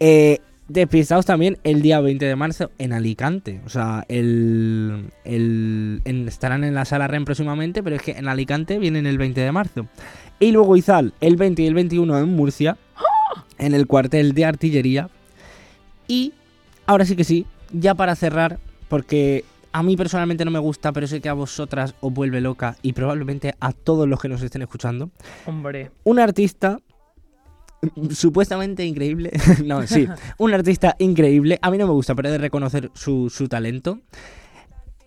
[0.00, 0.38] Eh,
[0.72, 3.60] despistados también el día 20 de marzo en Alicante.
[3.64, 8.28] O sea, el, el- en- estarán en la sala REM próximamente, pero es que en
[8.28, 9.86] Alicante vienen el 20 de marzo.
[10.40, 12.76] Y luego Izal el 20 y el 21 en Murcia,
[13.58, 15.08] en el cuartel de artillería.
[16.08, 16.32] Y
[16.86, 18.58] ahora sí que sí, ya para cerrar,
[18.88, 22.76] porque a mí personalmente no me gusta, pero sé que a vosotras os vuelve loca
[22.82, 25.10] y probablemente a todos los que nos estén escuchando.
[25.46, 25.90] Hombre.
[26.04, 26.78] Un artista
[28.10, 29.30] supuestamente increíble.
[29.64, 30.08] no, sí.
[30.38, 31.58] Un artista increíble.
[31.62, 34.00] A mí no me gusta, pero he de reconocer su, su talento.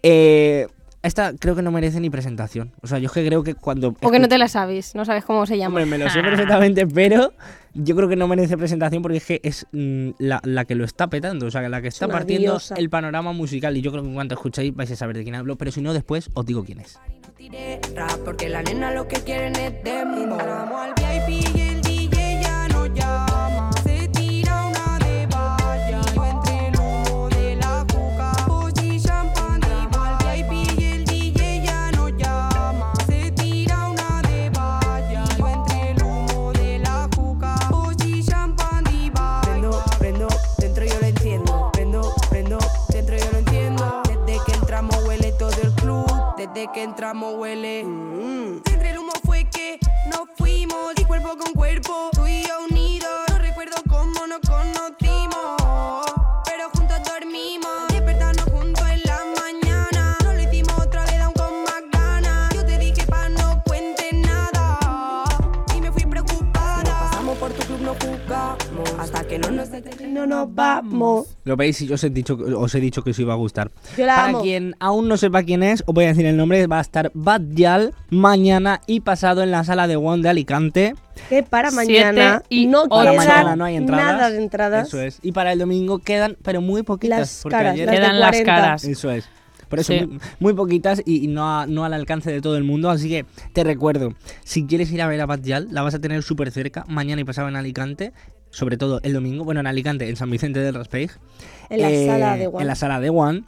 [0.03, 0.67] Eh,
[1.01, 2.73] esta creo que no merece ni presentación.
[2.81, 3.93] O sea, yo es que creo que cuando...
[3.93, 5.81] Porque no te la sabes, no sabes cómo se llama.
[5.81, 7.33] Hombre, me lo sé perfectamente, pero
[7.75, 10.83] yo creo que no merece presentación porque es que es mm, la, la que lo
[10.83, 12.73] está petando, o sea, la que está partiendo diosa.
[12.75, 13.77] el panorama musical.
[13.77, 15.81] Y yo creo que en cuanto escuchéis vais a saber de quién hablo, pero si
[15.81, 16.99] no, después os digo quién es.
[18.23, 19.73] Porque la nena lo que quieren es
[46.55, 47.81] Desde que entramos huele.
[47.81, 49.77] Entre el humo fue que
[50.09, 52.64] nos fuimos y cuerpo con cuerpo, tú y yo
[69.05, 69.69] hasta que no nos
[70.07, 71.27] No nos vamos.
[71.43, 73.69] Lo veis y yo os he dicho, os he dicho que os iba a gustar.
[73.97, 74.41] Yo la Para amo.
[74.41, 76.65] quien aún no sepa quién es, os voy a decir el nombre.
[76.67, 80.95] Va a estar Bad Yal mañana y pasado en la sala de One de Alicante.
[81.29, 84.05] Que para Siete mañana y no Para quedan mañana no hay entradas.
[84.05, 84.87] nada de entradas.
[84.87, 85.19] Eso es.
[85.21, 87.19] Y para el domingo quedan, pero muy poquitas.
[87.19, 88.55] Las porque caras, ayer- las de Quedan las 40.
[88.55, 88.83] caras.
[88.83, 89.25] Eso es.
[89.69, 90.05] Por eso, Sí.
[90.05, 92.89] muy, muy poquitas y, y no, a- no al alcance de todo el mundo.
[92.91, 94.13] Así que te recuerdo,
[94.43, 97.21] si quieres ir a ver a Bad Yal, la vas a tener súper cerca, mañana
[97.21, 98.13] y pasado en Alicante,
[98.55, 101.11] sobre todo el domingo, bueno, en Alicante, en San Vicente del Raspeig.
[101.69, 102.61] En la Eh, sala de One.
[102.61, 103.43] En la sala de One.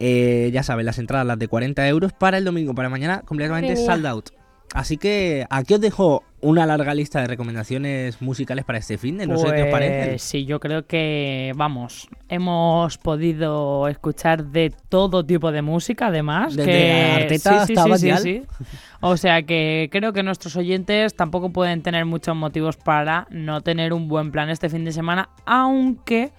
[0.00, 3.76] Eh, ya sabes, las entradas, las de 40 euros para el domingo, para mañana, completamente
[3.76, 4.30] sold out.
[4.74, 9.26] Así que aquí os dejo una larga lista de recomendaciones musicales para este fin de
[9.26, 10.08] no sé qué os parece.
[10.10, 16.56] Pues sí, yo creo que, vamos, hemos podido escuchar de todo tipo de música, además.
[16.56, 17.12] Desde que...
[17.22, 18.42] Arteta sí, sí, hasta sí.
[19.00, 23.92] O sea que creo que nuestros oyentes tampoco pueden tener muchos motivos para no tener
[23.92, 26.32] un buen plan este fin de semana, aunque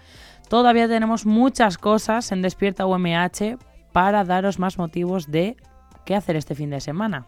[0.50, 3.58] todavía tenemos muchas cosas en Despierta UMH
[3.92, 5.58] para daros más motivos de
[6.06, 7.28] qué hacer este fin de semana.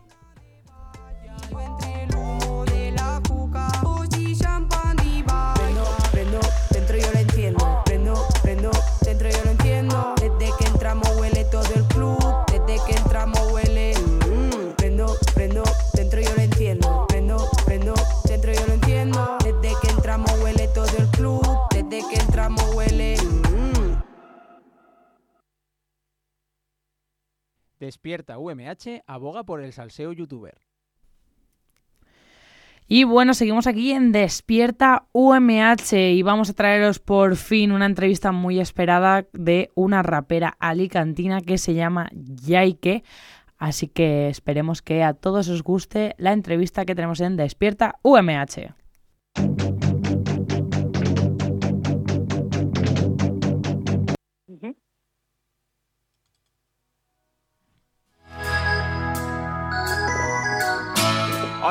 [27.83, 30.61] Despierta UMH aboga por el salseo youtuber.
[32.87, 38.31] Y bueno, seguimos aquí en Despierta UMH y vamos a traeros por fin una entrevista
[38.31, 43.03] muy esperada de una rapera alicantina que se llama Yaike.
[43.57, 48.82] Así que esperemos que a todos os guste la entrevista que tenemos en Despierta UMH.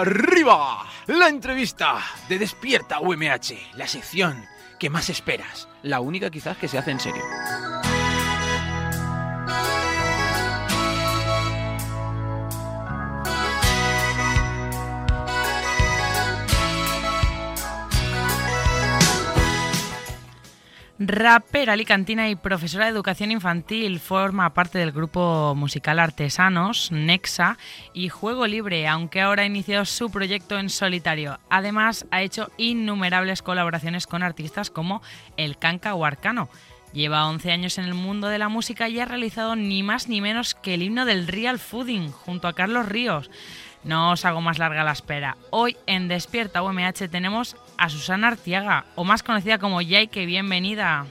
[0.03, 0.85] ¡Arriba!
[1.07, 4.45] La entrevista de Despierta UMH, la sección
[4.77, 7.23] que más esperas, la única quizás que se hace en serio.
[21.05, 27.59] Rapera alicantina y profesora de educación infantil, forma parte del grupo musical Artesanos, Nexa
[27.93, 31.41] y Juego Libre, aunque ahora ha iniciado su proyecto en solitario.
[31.51, 35.03] Además, ha hecho innumerables colaboraciones con artistas como
[35.37, 36.49] El Canca o Arcano.
[36.93, 40.21] Lleva 11 años en el mundo de la música y ha realizado ni más ni
[40.21, 43.29] menos que el himno del Real Fooding junto a Carlos Ríos.
[43.83, 45.37] No os hago más larga la espera.
[45.51, 50.25] Hoy en Despierta UMH tenemos a Susana Artiaga, o más conocida como Yaike.
[50.25, 51.05] Bienvenida.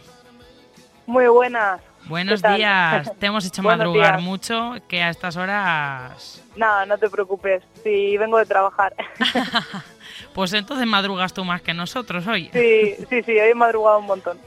[1.05, 1.81] Muy buenas.
[2.05, 3.11] Buenos días.
[3.19, 4.23] Te hemos hecho madrugar días.
[4.23, 6.41] mucho, que a estas horas...
[6.55, 7.61] Nada, no te preocupes.
[7.83, 8.95] Sí, vengo de trabajar.
[10.33, 12.49] Pues entonces madrugas tú más que nosotros hoy.
[12.53, 14.39] Sí, sí, sí, hoy he madrugado un montón.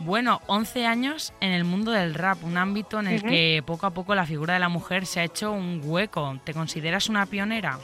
[0.00, 3.90] Bueno, 11 años en el mundo del rap, un ámbito en el que poco a
[3.90, 6.38] poco la figura de la mujer se ha hecho un hueco.
[6.44, 7.80] ¿Te consideras una pionera?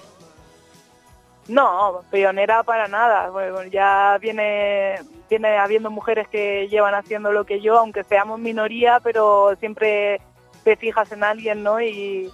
[1.48, 3.30] No, pionera para nada.
[3.30, 4.96] Bueno, ya viene,
[5.28, 10.20] viene habiendo mujeres que llevan haciendo lo que yo, aunque seamos minoría, pero siempre
[10.62, 11.80] te fijas en alguien, ¿no?
[11.80, 12.30] Y,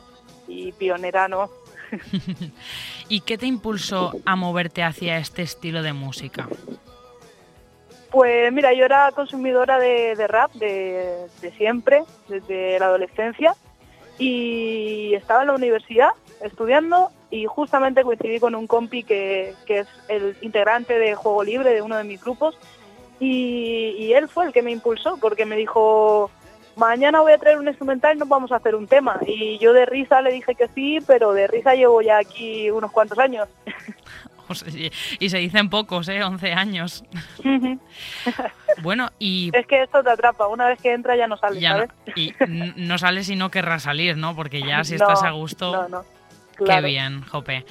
[0.46, 1.50] y pionera, ¿no?
[3.08, 6.48] ¿Y qué te impulsó a moverte hacia este estilo de música?
[8.12, 13.54] Pues mira, yo era consumidora de, de rap de, de siempre, desde la adolescencia,
[14.18, 19.88] y estaba en la universidad estudiando y justamente coincidí con un compi que, que es
[20.08, 22.56] el integrante de Juego Libre de uno de mis grupos
[23.20, 26.30] y, y él fue el que me impulsó porque me dijo,
[26.76, 29.20] mañana voy a traer un instrumental y nos vamos a hacer un tema.
[29.26, 32.90] Y yo de risa le dije que sí, pero de risa llevo ya aquí unos
[32.92, 33.48] cuantos años.
[34.74, 34.90] Y-
[35.20, 36.24] y se dicen pocos, ¿eh?
[36.24, 37.04] 11 años.
[38.82, 41.70] Bueno, y es que esto te atrapa, una vez que entra ya no sale, ya
[41.70, 41.90] no, ¿sabes?
[42.16, 44.34] y n- no sales y no querrás salir, ¿no?
[44.34, 45.72] Porque ya si No, estás a gusto...
[45.72, 46.04] no, no.
[46.64, 47.64] Qué bien, Jope.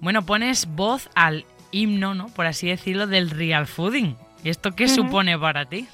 [0.00, 2.28] Bueno, pones voz al himno, ¿no?
[2.28, 4.16] Por así decirlo, del real fooding.
[4.42, 5.88] ¿Y esto qué supone para ti?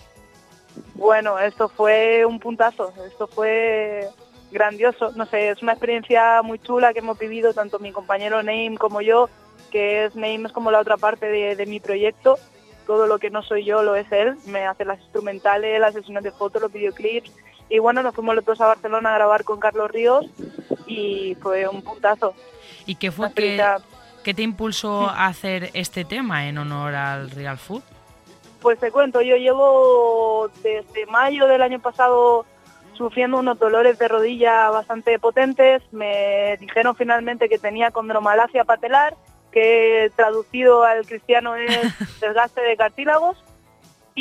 [0.95, 2.93] Bueno, esto fue un puntazo.
[3.07, 4.09] Esto fue
[4.51, 5.13] grandioso.
[5.13, 9.01] No sé, es una experiencia muy chula que hemos vivido tanto mi compañero Name como
[9.01, 9.29] yo,
[9.71, 12.39] que es Name es como la otra parte de, de mi proyecto.
[12.87, 14.35] Todo lo que no soy yo lo es él.
[14.47, 17.31] Me hace las instrumentales, las sesiones de fotos, los videoclips.
[17.69, 20.27] Y bueno, nos fuimos los dos a Barcelona a grabar con Carlos Ríos
[20.91, 22.35] y fue un puntazo.
[22.87, 23.63] ¿Y qué fue que,
[24.25, 27.83] que te impulsó a hacer este tema en honor al Real Food?
[28.61, 32.45] Pues te cuento, yo llevo desde mayo del año pasado
[32.95, 35.83] sufriendo unos dolores de rodilla bastante potentes.
[35.93, 39.17] Me dijeron finalmente que tenía condromalacia patelar,
[39.51, 41.71] que traducido al cristiano es
[42.21, 43.43] desgaste de cartílagos.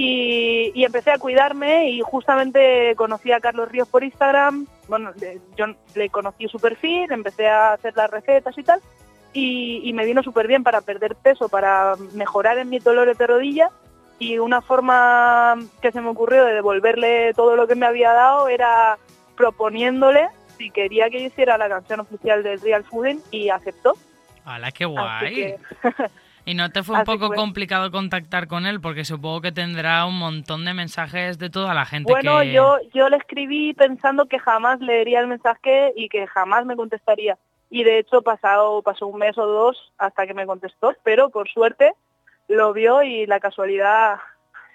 [0.02, 4.66] Y, y empecé a cuidarme y justamente conocí a Carlos Ríos por Instagram.
[4.88, 8.80] Bueno, le- yo le conocí su perfil, empecé a hacer las recetas y tal.
[9.34, 13.28] Y, y me vino súper bien para perder peso, para mejorar en mis dolores de
[13.28, 13.70] rodilla
[14.20, 18.48] y una forma que se me ocurrió de devolverle todo lo que me había dado
[18.48, 18.98] era
[19.36, 20.28] proponiéndole
[20.58, 23.94] si quería que yo hiciera la canción oficial del Real Fooding y aceptó.
[24.46, 25.56] ¡Hala, qué guay!
[26.46, 28.82] ¿Y no te fue un Así poco complicado contactar con él?
[28.82, 32.52] Porque supongo que tendrá un montón de mensajes de toda la gente bueno, que...
[32.54, 37.38] yo, yo le escribí pensando que jamás leería el mensaje y que jamás me contestaría.
[37.70, 41.48] Y de hecho pasado, pasó un mes o dos hasta que me contestó, pero por
[41.50, 41.94] suerte
[42.48, 44.18] lo vio y la casualidad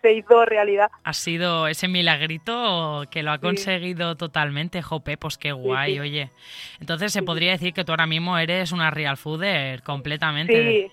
[0.00, 0.90] se hizo realidad.
[1.02, 3.40] Ha sido ese milagrito que lo ha Sí.
[3.40, 6.00] conseguido totalmente, Jope, pues qué guay, sí.
[6.00, 6.30] oye.
[6.78, 10.52] Entonces se podría decir que tú ahora mismo eres una real fooder completamente.
[10.90, 10.92] Sí,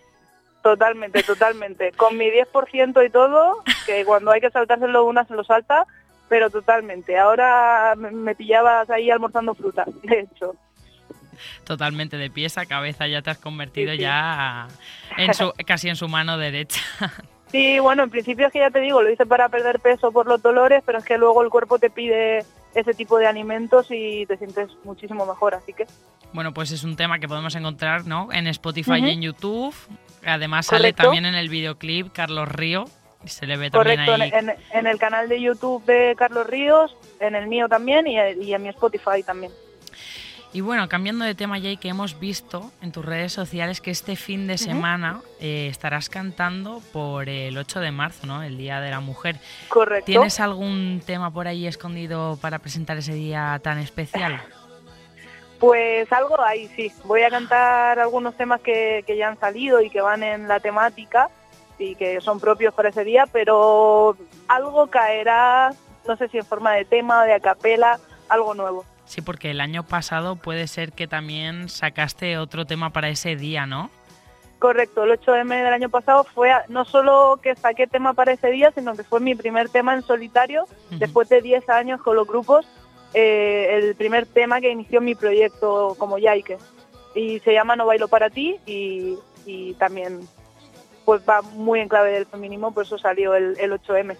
[0.63, 1.91] totalmente, totalmente.
[1.93, 5.85] Con mi 10% y todo, que cuando hay que saltárselo una se lo salta,
[6.29, 7.17] pero totalmente.
[7.17, 10.55] Ahora me- pillabas ahí almorzando fruta, de hecho.
[11.65, 14.03] Totalmente de pies a cabeza, ya te has convertido Sí, sí.
[14.03, 14.67] ya
[15.17, 16.79] en su, casi en su mano derecha.
[17.51, 20.25] Sí, bueno, en principio es que ya te digo, lo hice para perder peso por
[20.27, 22.45] los dolores, pero es que luego el cuerpo te pide
[22.75, 25.85] ese tipo de alimentos y te sientes muchísimo mejor, así que
[26.33, 28.29] Bueno, pues es un tema que podemos encontrar, ¿no?
[28.31, 29.75] En Spotify y en YouTube.
[30.25, 32.85] Además sale también en el videoclip Carlos Río.
[33.23, 34.31] y Se le ve también correcto, en, ahí.
[34.71, 38.53] en- en el canal de YouTube de Carlos Ríos, en el mío también y, y
[38.53, 39.51] en mi Spotify también.
[40.53, 44.17] Y bueno, cambiando de tema, Jay, que hemos visto en tus redes sociales que este
[44.17, 48.43] fin de semana eh, estarás cantando por el 8 de marzo, ¿no?
[48.43, 49.37] El Día de la Mujer.
[49.69, 50.07] Correcto.
[50.07, 54.41] ¿Tienes algún tema por ahí escondido para presentar ese día tan especial?
[55.57, 56.91] Pues algo ahí, sí.
[57.05, 60.59] Voy a cantar algunos temas que, que ya han salido y que van en la
[60.59, 61.29] temática
[61.77, 64.17] y que son propios para ese día, pero
[64.49, 65.73] algo caerá,
[66.05, 68.85] no sé si en forma de tema de acapela, algo nuevo.
[69.05, 73.65] Sí, porque el año pasado puede ser que también sacaste otro tema para ese día,
[73.65, 73.89] ¿no?
[74.59, 78.51] Correcto, el 8M del año pasado fue a- no solo que saqué tema para ese
[78.51, 82.27] día, sino que fue mi primer tema en solitario, después de 10 años con los
[82.27, 82.67] grupos,
[83.13, 86.57] eh, el primer tema que inició mi proyecto como Yaike.
[87.15, 90.19] Y se llama No Bailo para ti y, y también
[91.03, 94.15] pues va muy en clave del feminismo, por eso salió el, el 8M.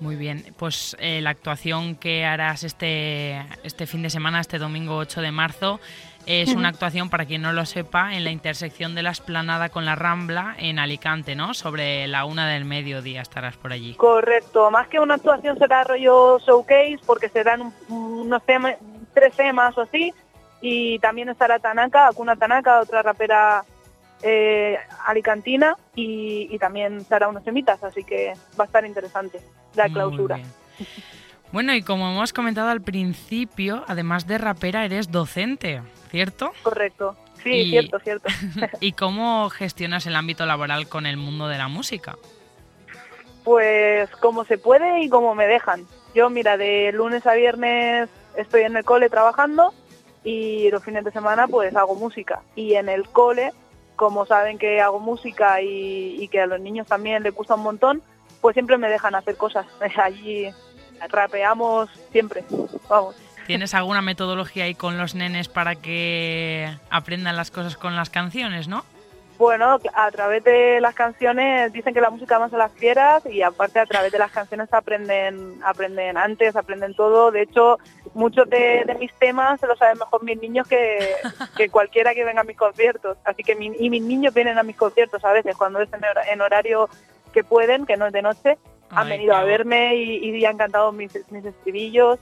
[0.00, 4.96] Muy bien, pues eh, la actuación que harás este, este fin de semana, este domingo
[4.96, 5.80] 8 de marzo,
[6.26, 9.86] es una actuación, para quien no lo sepa, en la intersección de la Esplanada con
[9.86, 11.54] la Rambla en Alicante, ¿no?
[11.54, 13.94] Sobre la una del mediodía estarás por allí.
[13.94, 18.74] Correcto, más que una actuación será rollo showcase porque serán un- unos temas,
[19.14, 20.12] tres temas o así
[20.60, 23.64] y también estará Tanaka, Akuna Tanaka, otra rapera
[24.22, 29.40] eh, alicantina y, y también estará unos temitas, así que va a estar interesante
[29.74, 30.38] la clausura.
[31.52, 36.52] Bueno, y como hemos comentado al principio, además de rapera, eres docente, ¿cierto?
[36.62, 38.28] Correcto, sí, Y- cierto, cierto.
[38.80, 42.16] ¿Y cómo gestionas el ámbito laboral con el mundo de la música?
[43.44, 45.86] Pues como se puede y como me dejan.
[46.14, 49.72] Yo, mira, de lunes a viernes estoy en el cole trabajando
[50.24, 52.42] y los fines de semana pues hago música.
[52.56, 53.52] Y en el cole,
[53.96, 58.02] como saben que hago música y, que a los niños también les gusta un montón,
[58.40, 59.66] pues siempre me dejan hacer cosas.
[60.02, 60.48] Allí
[61.08, 62.44] rapeamos siempre,
[62.88, 63.16] vamos.
[63.46, 68.66] ¿Tienes alguna metodología ahí con los nenes para que aprendan las cosas con las canciones,
[68.66, 68.84] no?
[69.38, 73.42] Bueno, a través de las canciones dicen que la música más a las fieras y
[73.42, 77.30] aparte a través de las canciones aprenden aprenden antes, aprenden todo.
[77.30, 77.78] De hecho,
[78.14, 81.10] muchos de, de mis temas se los saben mejor mis niños que,
[81.56, 83.18] que cualquiera que venga a mis conciertos.
[83.24, 86.02] Así que mi- y mis niños vienen a mis conciertos a veces cuando es en,
[86.02, 86.88] hora- en horario
[87.34, 88.56] que pueden, que no es de noche.
[88.90, 92.18] Han Ay, venido a verme y, y han cantado mis, mis estribillos.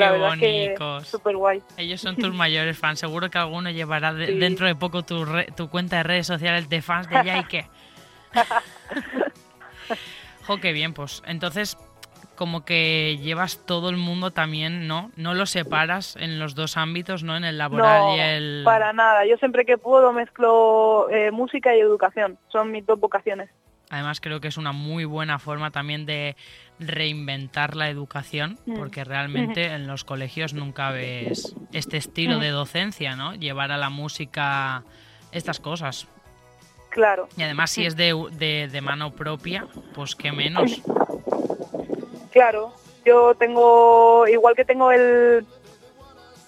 [0.00, 1.62] Qué la verdad es que súper guay.
[1.76, 2.98] Ellos son tus mayores fans.
[2.98, 4.34] Seguro que alguno llevará Sí.
[4.38, 7.66] dentro de poco tu, re- tu cuenta de redes sociales de fans de Yaike.
[10.46, 11.22] jo, qué bien, pues.
[11.26, 11.76] Entonces,
[12.36, 15.10] como que llevas todo el mundo también, ¿no?
[15.16, 17.36] No lo separas en los dos ámbitos, ¿no?
[17.36, 18.62] En el laboral no, y el...
[18.64, 19.26] para nada.
[19.26, 22.38] Yo siempre que puedo mezclo eh, música y educación.
[22.48, 23.50] Son mis dos vocaciones.
[23.90, 26.36] Además creo que es una muy buena forma también de
[26.80, 28.76] reinventar la educación, Mm.
[28.76, 32.40] porque realmente en los colegios nunca ves este estilo Mm.
[32.40, 33.34] de docencia, ¿no?
[33.34, 34.82] Llevar a la música
[35.32, 36.06] estas cosas.
[36.90, 37.28] Claro.
[37.36, 40.80] Y además si es de, de, de mano propia, pues qué menos.
[42.32, 42.72] Claro.
[43.04, 45.44] Yo tengo, igual que tengo el,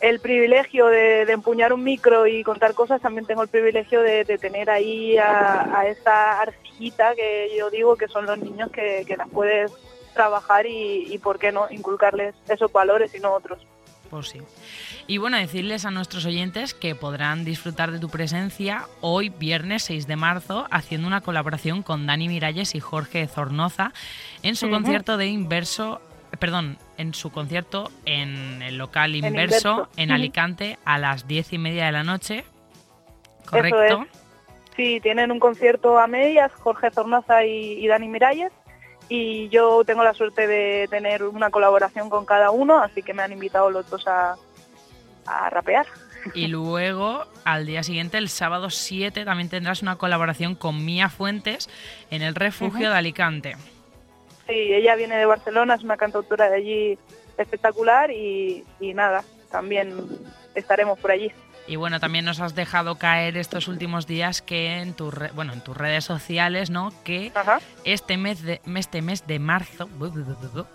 [0.00, 4.24] el privilegio de, de empuñar un micro y contar cosas, también tengo el privilegio de,
[4.24, 9.04] de tener ahí a, a esa arcillita que yo digo que son los niños que,
[9.06, 9.72] que las puedes
[10.12, 13.66] trabajar y, y, por qué no, inculcarles esos valores y no otros.
[14.12, 14.40] Pues sí.
[15.06, 20.06] Y bueno, decirles a nuestros oyentes que podrán disfrutar de tu presencia hoy, viernes 6
[20.06, 23.94] de marzo, haciendo una colaboración con Dani Miralles y Jorge Zornoza
[24.42, 26.02] en su concierto de Inverso,
[26.38, 29.88] perdón, en su concierto en el local Inverso, Inverso.
[29.96, 30.12] en.
[30.12, 32.40] Alicante, a las diez y media de la noche.
[32.40, 34.02] Eso ¿Correcto?
[34.02, 34.76] es.
[34.76, 38.52] Sí, tienen un concierto a medias, Jorge Zornoza y, y Dani Miralles,
[39.14, 43.22] y yo tengo la suerte de tener una colaboración con cada uno, así que me
[43.22, 44.36] han invitado los dos a,
[45.26, 45.84] a rapear.
[46.32, 51.68] Y luego, al día siguiente, el sábado 7, también tendrás una colaboración con Mía Fuentes
[52.10, 53.56] en el refugio de Alicante.
[54.46, 56.98] Sí, ella viene de Barcelona, es una cantautora de allí
[57.36, 59.94] espectacular y, y nada, también
[60.54, 61.30] estaremos por allí.
[61.72, 65.54] Y bueno, también nos has dejado caer estos últimos días que en tus re- bueno,
[65.54, 66.92] en tus redes sociales, ¿no?
[67.02, 67.32] Que
[67.84, 69.88] este mes de este mes de marzo,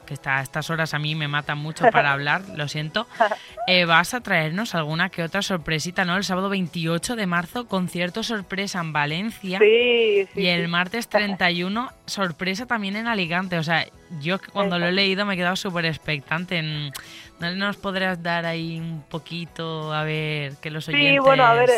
[0.08, 3.06] que está, a estas horas a mí me matan mucho para hablar, lo siento.
[3.68, 6.18] eh, vas a traernos alguna que otra sorpresita, ¿no?
[6.18, 9.60] El sábado 28 de marzo, concierto sorpresa en Valencia.
[9.60, 13.60] Sí, sí, y el martes 31, sorpresa también en Alicante.
[13.60, 13.86] O sea,
[14.20, 16.58] yo cuando lo he leído me he quedado súper expectante.
[16.58, 16.92] en-
[17.40, 21.12] ¿No nos podrás dar ahí un poquito, a ver, que los oyentes...
[21.12, 21.70] Sí, bueno, a ver,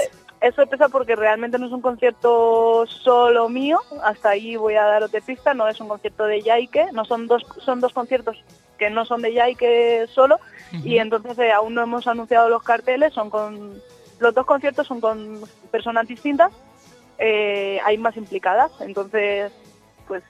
[0.41, 5.11] es sorpresa porque realmente no es un concierto solo mío, hasta ahí voy a daros
[5.11, 8.41] de pista, no es un concierto de Yaike, no son dos, son dos conciertos
[8.77, 10.39] que no son de Yaike solo,
[10.71, 13.81] y entonces eh, aún no hemos anunciado los carteles, son con
[14.19, 15.41] los dos conciertos son con
[15.71, 16.53] personas distintas,
[17.17, 19.51] eh, hay más implicadas, entonces
[20.07, 20.23] pues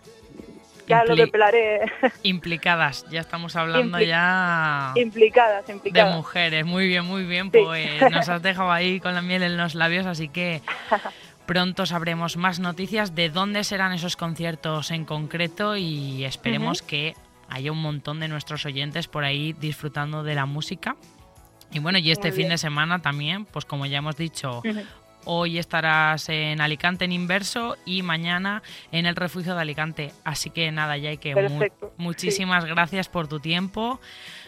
[0.90, 1.82] ya lo depelaré
[2.24, 6.16] Implicadas, ya estamos hablando Impli- ya implicadas, de implicadas.
[6.16, 6.66] mujeres.
[6.66, 7.52] Muy bien, muy bien.
[7.54, 7.60] Sí.
[7.64, 10.62] Pues nos has dejado ahí con la miel en los labios, así que
[11.46, 17.14] pronto sabremos más noticias de dónde serán esos conciertos en concreto y esperemos que
[17.50, 20.96] haya un montón de nuestros oyentes por ahí disfrutando de la música.
[21.72, 24.62] Y bueno, y este fin de semana también, pues como ya hemos dicho.
[25.26, 30.12] Hoy estarás en Alicante en Inverso y mañana en el refugio de Alicante.
[30.24, 34.00] Así que nada, ya hay que muchísimas gracias por tu tiempo,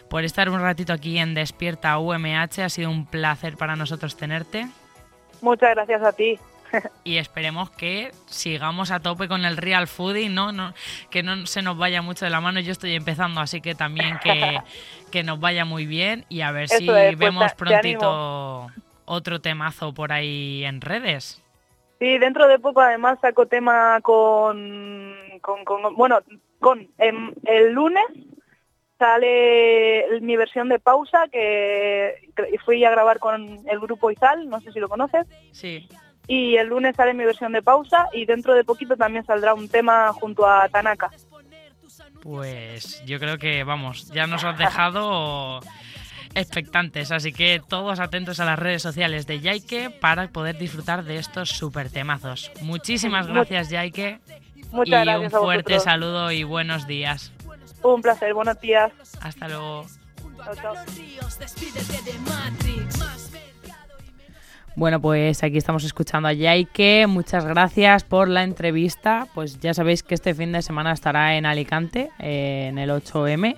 [0.09, 2.59] por estar un ratito aquí en Despierta UMH.
[2.63, 4.67] Ha sido un placer para nosotros tenerte
[5.41, 6.39] Muchas gracias a ti.
[7.03, 10.51] y esperemos que sigamos a tope con el Real Foodie, ¿no?
[10.51, 10.74] no
[11.09, 12.59] que no se nos vaya mucho de la mano.
[12.59, 14.59] Yo estoy empezando, así que también que,
[15.11, 18.72] que nos vaya muy bien y a ver Eso si es, pues, vemos prontito
[19.12, 21.41] otro temazo por ahí en redes.
[21.99, 26.20] Sí, dentro de poco además saco tema con, con, con- bueno,
[26.59, 28.03] con em, el lunes
[28.97, 32.16] sale mi versión de pausa que
[32.66, 35.88] fui a grabar con el grupo Izal, no sé si lo conoces, Sí.
[36.28, 39.68] y el lunes sale mi versión de pausa y dentro de poquito también saldrá un
[39.70, 41.09] tema junto a Tanaka.
[42.22, 45.59] Pues yo creo que, vamos, ya nos has dejado
[46.36, 51.17] expectantes, así que todos atentos a las redes sociales de Yaike para poder disfrutar de
[51.17, 52.51] estos super temazos.
[52.61, 54.19] Muchísimas Mu- gracias, Yaike.
[54.71, 55.84] Muchas y un gracias a fuerte vosotros.
[55.84, 57.32] saludo y buenos días.
[57.84, 58.91] Un placer, buenos días.
[59.21, 59.86] Hasta luego.
[60.43, 60.73] Chao, chao.
[64.75, 67.05] Bueno, pues aquí estamos escuchando a Yaike.
[67.07, 69.27] Muchas gracias por la entrevista.
[69.34, 73.57] Pues ya sabéis que este fin de semana estará en Alicante, eh, en el 8M.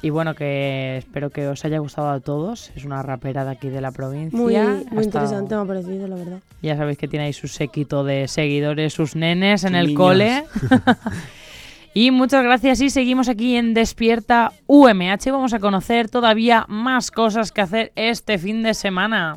[0.00, 2.70] Y bueno, que espero que os haya gustado a todos.
[2.76, 4.38] Es una rapera de aquí de la provincia.
[4.38, 6.38] Muy, muy estado- interesante me ha parecido, la verdad.
[6.62, 9.98] Ya sabéis que tiene ahí su séquito de seguidores, sus nenes en el niños.
[9.98, 10.44] cole.
[11.94, 15.32] y muchas gracias y seguimos aquí en Despierta UMH.
[15.32, 19.36] Vamos a conocer todavía más cosas que hacer este fin de semana.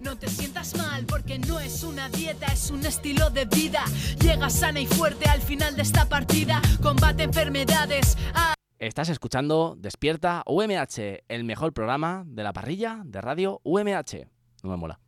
[0.00, 3.84] No te sientas mal porque no es una dieta, es un estilo de vida.
[4.20, 6.60] Llega sana y fuerte al final de esta partida.
[6.82, 8.16] Combate enfermedades.
[8.80, 14.26] Estás escuchando Despierta UMH, el mejor programa de la parrilla de radio UMH.
[14.62, 14.98] No me mola.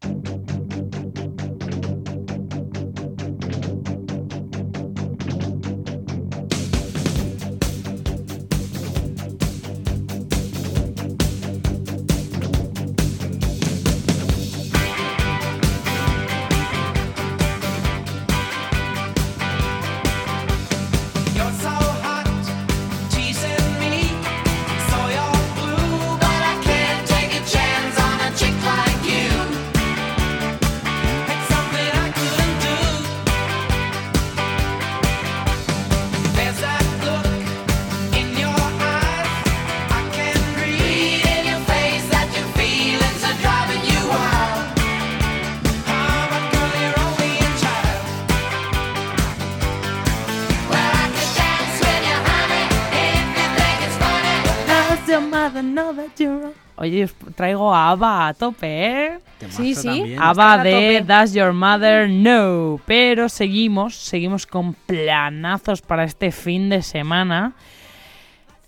[56.76, 59.18] Oye, os traigo a ABBA a tope, ¿eh?
[59.50, 59.86] Sí, sí.
[59.86, 60.20] también.
[60.20, 61.04] ABBA de.
[61.06, 62.80] Does Your Mother Know.
[62.86, 67.52] Pero seguimos, seguimos con planazos para este fin de semana.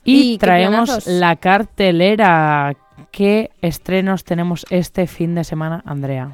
[0.04, 2.74] Y, ¿Y traemos la cartelera.
[3.10, 6.32] ¿Qué estrenos tenemos este fin de semana, Andrea?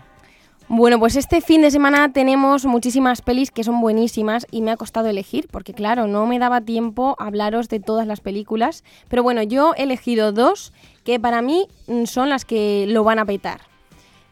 [0.72, 4.76] Bueno, pues este fin de semana tenemos muchísimas pelis que son buenísimas y me ha
[4.76, 9.42] costado elegir porque claro, no me daba tiempo hablaros de todas las películas, pero bueno,
[9.42, 13.62] yo he elegido dos que para mí mm, son las que lo van a petar.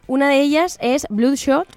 [0.07, 1.67] Una de ellas es Bloodshot,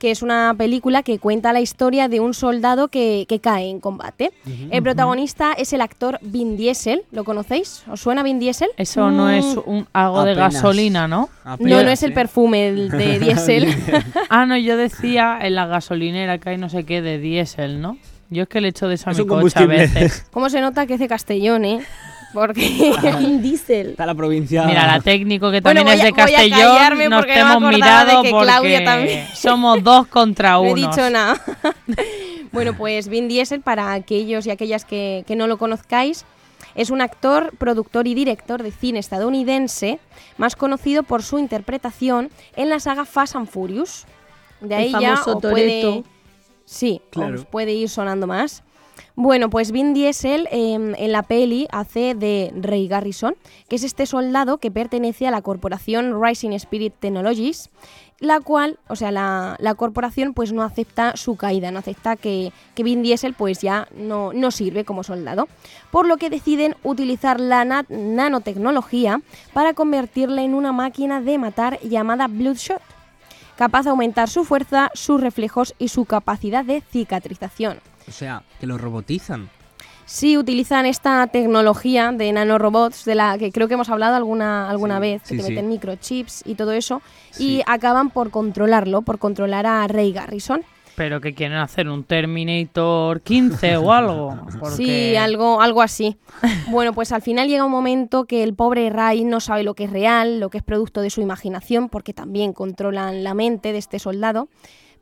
[0.00, 3.78] que es una película que cuenta la historia de un soldado que, que cae en
[3.80, 4.32] combate.
[4.70, 7.84] El protagonista es el actor Vin Diesel, ¿lo conocéis?
[7.86, 8.70] ¿Os suena Vin Diesel?
[8.78, 11.28] Eso no es un, algo de gasolina, ¿no?
[11.58, 13.68] No, no es el perfume de Diesel.
[14.30, 17.98] ah, no, yo decía en la gasolinera que hay no sé qué de diésel, ¿no?
[18.30, 19.76] Yo es que le echo de eso a Es mi un coche a combustible.
[19.76, 20.26] veces.
[20.32, 21.80] ¿Cómo se nota que es de Castellón, eh?
[22.32, 22.60] Porque
[23.18, 23.90] Vin Diesel.
[23.90, 24.64] Está la provincia.
[24.64, 28.44] Mira, la técnico que Bueno, también es de a- Castellón, nos hemos mirado que porque
[28.46, 29.26] Claudia también.
[29.34, 30.88] somos dos contra No he uno.
[30.88, 31.40] dicho nada.
[32.52, 36.24] bueno, pues Vin Diesel, para aquellos y aquellas que, que no lo conozcáis,
[36.76, 39.98] es un actor, productor y director de cine estadounidense,
[40.36, 44.06] más conocido por su interpretación en la saga Fast and Furious.
[44.60, 46.04] De El ahí ya os puede,
[46.64, 47.34] sí, Claro.
[47.36, 48.62] os puede ir sonando más.
[49.16, 53.34] Bueno, pues Vin Diesel eh, en la peli hace de Ray Garrison,
[53.68, 57.70] que es este soldado que pertenece a la corporación Rising Spirit Technologies,
[58.20, 62.82] la cual, o sea, la, corporación pues no acepta su caída, no acepta que, que
[62.82, 65.48] Vin Diesel pues ya no, no sirve como soldado,
[65.90, 69.20] por lo que deciden utilizar la na- nanotecnología
[69.52, 72.80] para convertirle en una máquina de matar llamada Bloodshot,
[73.56, 77.78] capaz de aumentar su fuerza, sus reflejos y su capacidad de cicatrización.
[78.10, 79.48] O sea, que lo robotizan.
[80.04, 84.96] Sí, utilizan esta tecnología de nanorobots de la que creo que hemos hablado alguna, alguna
[84.96, 85.54] Sí, vez, sí, que te sí.
[85.54, 87.00] meten microchips y todo eso,
[87.30, 87.58] Sí.
[87.58, 90.62] y acaban por controlarlo, por controlar a Ray Garrison.
[90.96, 94.36] Pero que quieren hacer un Terminator 15 o algo.
[94.58, 94.74] Porque...
[94.76, 96.16] Sí, algo, algo así.
[96.68, 99.84] bueno, pues al final llega un momento que el pobre Ray no sabe lo que
[99.84, 103.78] es real, lo que es producto de su imaginación, porque también controlan la mente de
[103.78, 104.48] este soldado.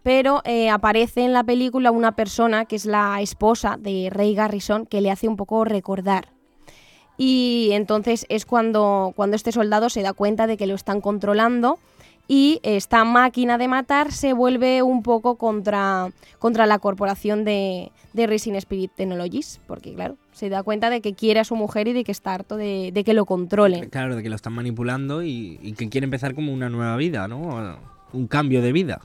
[0.03, 4.87] Pero eh, aparece en la película una persona que es la esposa de Ray Garrison
[4.87, 6.29] que le hace un poco recordar.
[7.17, 11.79] Y entonces es cuando, cuando este soldado se da cuenta de que lo están controlando
[12.29, 18.27] y esta máquina de matar se vuelve un poco contra, contra la corporación de, de
[18.27, 21.95] Rising Spirit Technologies, porque claro, se da cuenta de que quiere a su mujer y
[21.95, 23.89] de que está harto de, de que lo controlen.
[23.89, 27.79] Claro, de que lo están manipulando y que quiere empezar como una nueva vida, ¿no?
[28.13, 29.01] Un cambio de vida.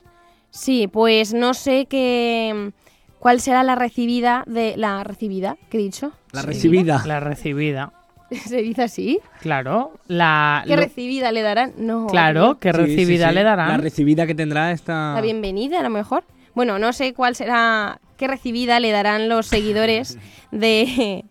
[0.56, 2.72] Sí, pues no sé qué
[3.18, 6.12] cuál será la recibida de la recibida, ¿qué he dicho?
[6.32, 7.02] La recibida.
[7.08, 7.92] La recibida.
[8.48, 9.20] ¿Se dice así?
[9.42, 10.64] Claro, la...
[10.68, 11.74] ¿Qué lo- recibida le darán?
[11.78, 12.06] No.
[12.08, 13.36] Claro, Sí, sí, recibida sí.
[13.36, 13.68] le darán.
[13.70, 15.14] La recibida que tendrá esta...
[15.16, 16.24] La bienvenida, a lo mejor.
[16.54, 20.18] Bueno, no sé cuál será, qué recibida le darán los seguidores
[20.52, 21.26] de,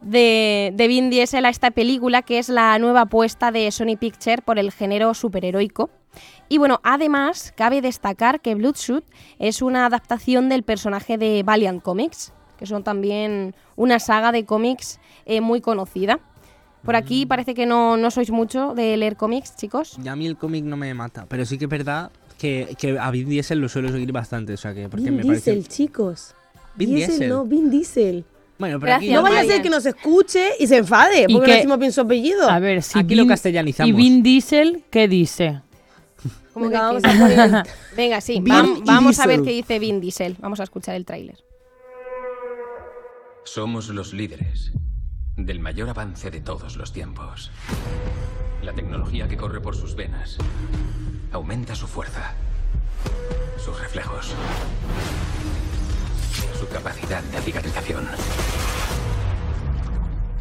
[0.00, 4.42] de, de Vin Diesel a esta película, que es la nueva apuesta de Sony Picture
[4.42, 5.90] por el género superheroico.
[6.48, 9.04] Y bueno, además, cabe destacar que Bloodshot
[9.38, 14.98] es una adaptación del personaje de Valiant Comics, que son también una saga de cómics
[15.26, 16.20] eh, muy conocida.
[16.84, 19.96] Por aquí parece que no, no sois mucho de leer cómics, chicos.
[20.02, 22.96] Ya a mí el cómic no me mata, pero sí que es verdad que, que
[22.96, 25.52] a Vin Diesel lo suelo seguir bastante, o sea que porque Vin me parece...
[25.52, 26.34] Diesel, chicos.
[26.76, 27.28] Vin Diesel.
[27.28, 28.24] no, Vin Diesel.
[28.58, 31.50] Bueno, pero aquí no vaya a ser que nos escuche y se enfade, porque que-
[31.52, 32.48] no decimos bien su apellido.
[32.48, 33.90] A ver, si Aquí lo castellanizamos.
[33.90, 35.60] ¿Y Vin Diesel qué dice?
[36.56, 40.00] ¿Cómo Venga, que vamos a poner- Venga, sí, vam- vamos a ver qué dice Vin
[40.00, 40.38] Diesel.
[40.40, 41.36] Vamos a escuchar el tráiler.
[43.44, 44.72] Somos los líderes
[45.36, 47.50] del mayor avance de todos los tiempos.
[48.62, 50.38] La tecnología que corre por sus venas
[51.30, 52.32] aumenta su fuerza,
[53.62, 54.32] sus reflejos,
[56.58, 58.06] su capacidad de cicatrización.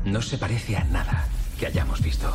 [0.05, 1.27] No se parece a nada
[1.59, 2.33] que hayamos visto.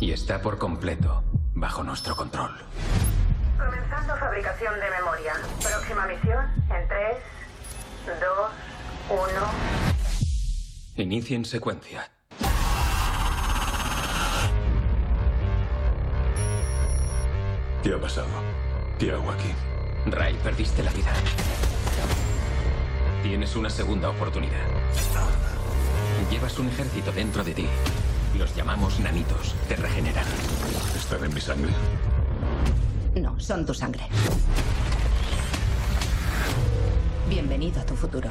[0.00, 1.24] Y está por completo
[1.54, 2.52] bajo nuestro control.
[3.58, 5.32] Comenzando fabricación de memoria.
[5.60, 7.16] Próxima misión en 3,
[8.06, 8.18] 2,
[9.10, 11.02] 1.
[11.02, 12.08] Inicien secuencia.
[17.82, 18.28] ¿Qué ha pasado?
[18.98, 19.52] ¿Qué hago aquí?
[20.06, 21.12] Ray, perdiste la vida.
[23.22, 24.66] Tienes una segunda oportunidad.
[26.30, 27.68] Llevas un ejército dentro de ti.
[28.38, 29.54] Los llamamos nanitos.
[29.68, 30.24] Te regeneran.
[30.96, 31.70] ¿Están en mi sangre?
[33.16, 34.04] No, son tu sangre.
[37.28, 38.30] Bienvenido a tu futuro.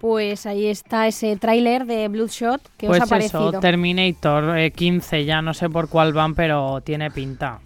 [0.00, 3.50] Pues ahí está ese tráiler de Bloodshot que Pues os ha parecido.
[3.50, 7.60] eso, Terminator eh, 15, ya no sé por cuál van, pero tiene pinta.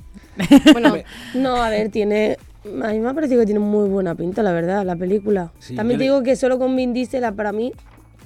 [0.73, 0.97] Bueno,
[1.35, 2.37] No, a ver, tiene.
[2.83, 5.53] A mí me ha parecido que tiene muy buena pinta, la verdad, la película.
[5.59, 7.73] Sí, También te le- digo que solo con Vin Diesel, ah, para mí,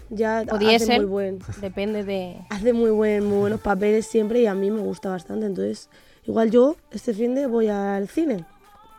[0.09, 1.39] ya o hace diésel, muy buen.
[1.61, 2.37] depende de...
[2.51, 5.47] Hace muy, buen, muy buenos papeles siempre y a mí me gusta bastante.
[5.47, 5.89] Entonces,
[6.25, 8.45] igual yo este fin de voy al cine.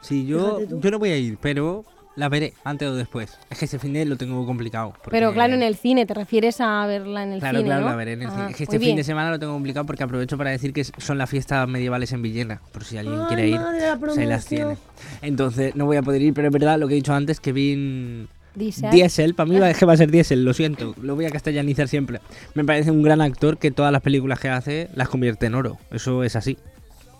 [0.01, 1.83] Sí, yo, yo no voy a ir, pero
[2.15, 3.37] la veré antes o después.
[3.49, 4.89] Es que ese fin de lo tengo complicado.
[4.91, 7.81] porque- Pero claro, en el cine, ¿te refieres a verla en el Claro, cine, claro,
[7.85, 7.89] no?
[7.89, 8.49] la veré en el Ah, cine.
[8.51, 11.17] Es que este fin de semana lo tengo complicado porque aprovecho para decir que son
[11.17, 12.61] las fiestas medievales en Villena.
[12.73, 14.77] Por si alguien Ay, quiere ir, la pues las tiene.
[15.21, 17.51] Entonces no voy a poder ir, pero es verdad lo que he dicho antes, que
[17.53, 18.91] vi Diesel.
[18.91, 21.87] Diesel, para mí es que va a ser Diesel, lo siento, lo voy a castellanizar
[21.87, 22.19] siempre.
[22.53, 25.77] Me parece un gran actor que todas las películas que hace las convierte en oro.
[25.91, 26.57] Eso es así.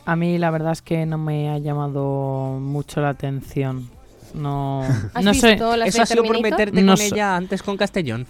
[0.06, 3.90] A mí la verdad es que no me ha llamado mucho la atención.
[4.34, 4.82] No,
[5.14, 5.58] ¿Has no sé.
[5.58, 8.28] las Eso ha sido por meterte No con ella antes con Castellón.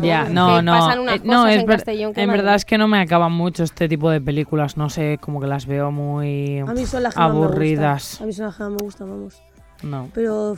[0.00, 0.72] Ya, no, no.
[0.72, 2.86] pasan unas eh, no, es en ver- Castellón que en madre verdad es que no
[2.86, 4.76] me acaban mucho este tipo de películas.
[4.76, 8.20] No sé, como que las veo muy A mí son las aburridas.
[8.20, 9.42] A mí son las que me gustan, vamos.
[9.82, 10.08] No.
[10.14, 10.56] Pero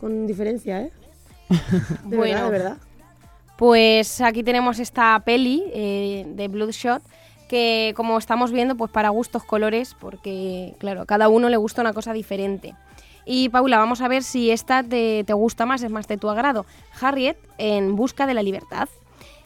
[0.00, 0.92] con diferencia, ¿eh?
[2.04, 2.34] De Bueno.
[2.34, 2.76] verdad, de verdad.
[3.56, 7.02] Pues aquí tenemos esta peli eh, de Bloodshot
[7.48, 11.80] que como estamos viendo, pues para gustos colores, porque claro, a cada uno le gusta
[11.80, 12.74] una cosa diferente.
[13.30, 16.30] Y Paula, vamos a ver si esta te, te gusta más, es más de tu
[16.30, 16.64] agrado.
[16.98, 18.88] Harriet en busca de la libertad,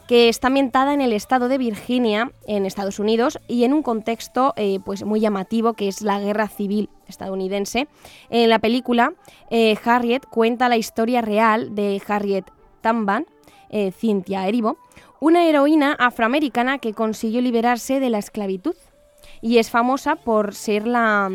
[0.07, 4.53] que está ambientada en el estado de Virginia, en Estados Unidos, y en un contexto
[4.55, 7.89] eh, pues muy llamativo que es la guerra civil estadounidense.
[8.29, 9.15] En la película,
[9.49, 12.45] eh, Harriet cuenta la historia real de Harriet
[12.79, 13.25] Tamban,
[13.69, 14.77] eh, Cynthia Erivo,
[15.19, 18.75] una heroína afroamericana que consiguió liberarse de la esclavitud
[19.41, 21.29] y es famosa por ser la,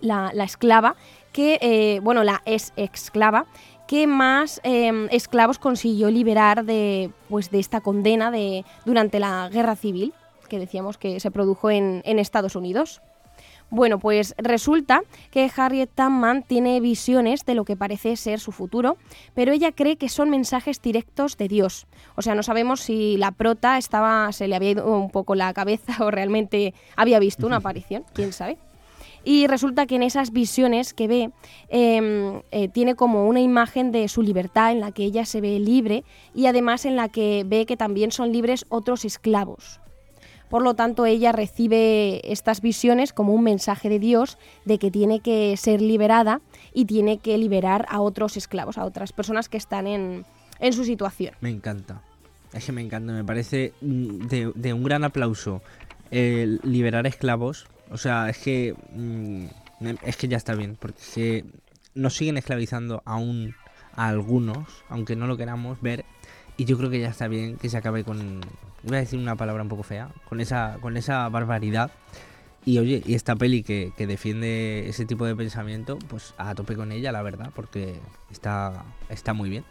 [0.00, 0.96] la, la esclava
[1.32, 3.46] que, eh, bueno, la ex esclava
[3.86, 9.76] que más eh, esclavos consiguió liberar de, pues, de esta condena de, durante la guerra
[9.76, 10.14] civil
[10.48, 13.00] que decíamos que se produjo en, en Estados Unidos.
[13.70, 18.98] Bueno, pues resulta que Harriet Tubman tiene visiones de lo que parece ser su futuro,
[19.32, 21.86] pero ella cree que son mensajes directos de Dios.
[22.14, 25.54] O sea, no sabemos si la prota estaba, se le había ido un poco la
[25.54, 28.58] cabeza o realmente había visto una aparición, quién sabe.
[29.24, 31.30] Y resulta que en esas visiones que ve,
[31.68, 35.58] eh, eh, tiene como una imagen de su libertad en la que ella se ve
[35.60, 36.04] libre
[36.34, 39.80] y además en la que ve que también son libres otros esclavos.
[40.52, 45.20] Por lo tanto, ella recibe estas visiones como un mensaje de Dios de que tiene
[45.20, 46.42] que ser liberada
[46.74, 50.26] y tiene que liberar a otros esclavos, a otras personas que están en,
[50.60, 51.34] en su situación.
[51.40, 52.02] Me encanta.
[52.52, 55.62] Es que me encanta, me parece mm, de, de un gran aplauso
[56.10, 57.66] el liberar esclavos.
[57.92, 59.46] O sea, es que mm,
[60.02, 61.44] es que ya está bien, porque que
[61.94, 63.54] nos siguen esclavizando aún
[63.94, 66.04] a algunos, aunque no lo queramos ver.
[66.56, 68.40] Y yo creo que ya está bien que se acabe con,
[68.82, 71.90] voy a decir una palabra un poco fea, con esa, con esa barbaridad.
[72.64, 76.76] Y oye, y esta peli que, que defiende ese tipo de pensamiento, pues a tope
[76.76, 77.96] con ella, la verdad, porque
[78.30, 79.64] está, está muy bien.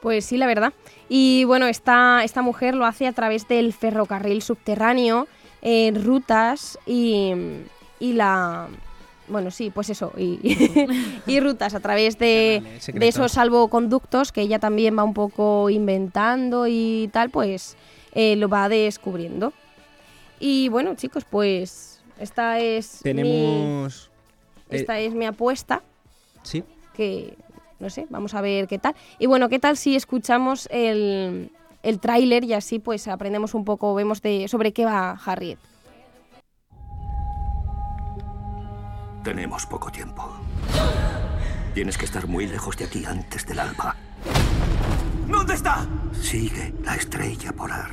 [0.00, 0.72] Pues sí, la verdad.
[1.08, 5.26] Y bueno, esta, esta mujer lo hace a través del ferrocarril subterráneo,
[5.62, 7.32] en rutas y,
[8.00, 8.68] y la...
[9.28, 10.40] Bueno, sí, pues eso, y,
[11.26, 12.62] y rutas a través de,
[13.00, 17.76] esos salvoconductos que ella también va un poco inventando y tal, pues
[18.12, 19.52] eh, lo va descubriendo.
[20.40, 24.10] Y bueno, chicos, pues esta es mi, Tenemos...
[24.70, 25.82] eh, esta es mi apuesta
[26.42, 26.64] sí.
[26.94, 27.36] que
[27.78, 28.94] no sé, vamos a ver qué tal.
[29.18, 31.50] Y bueno, ¿qué tal si escuchamos el,
[31.88, 35.58] el tráiler y así pues aprendemos un poco, vemos de sobre qué va Harriet?
[39.24, 40.30] Tenemos poco tiempo.
[41.74, 43.94] Tienes que estar muy lejos de aquí antes del alba.
[45.28, 45.86] ¿Dónde está?
[46.20, 47.90] Sigue la estrella polar.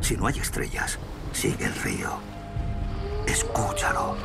[0.00, 0.98] Si no hay estrellas,
[1.32, 2.10] sigue el río.
[3.26, 4.16] Escúchalo.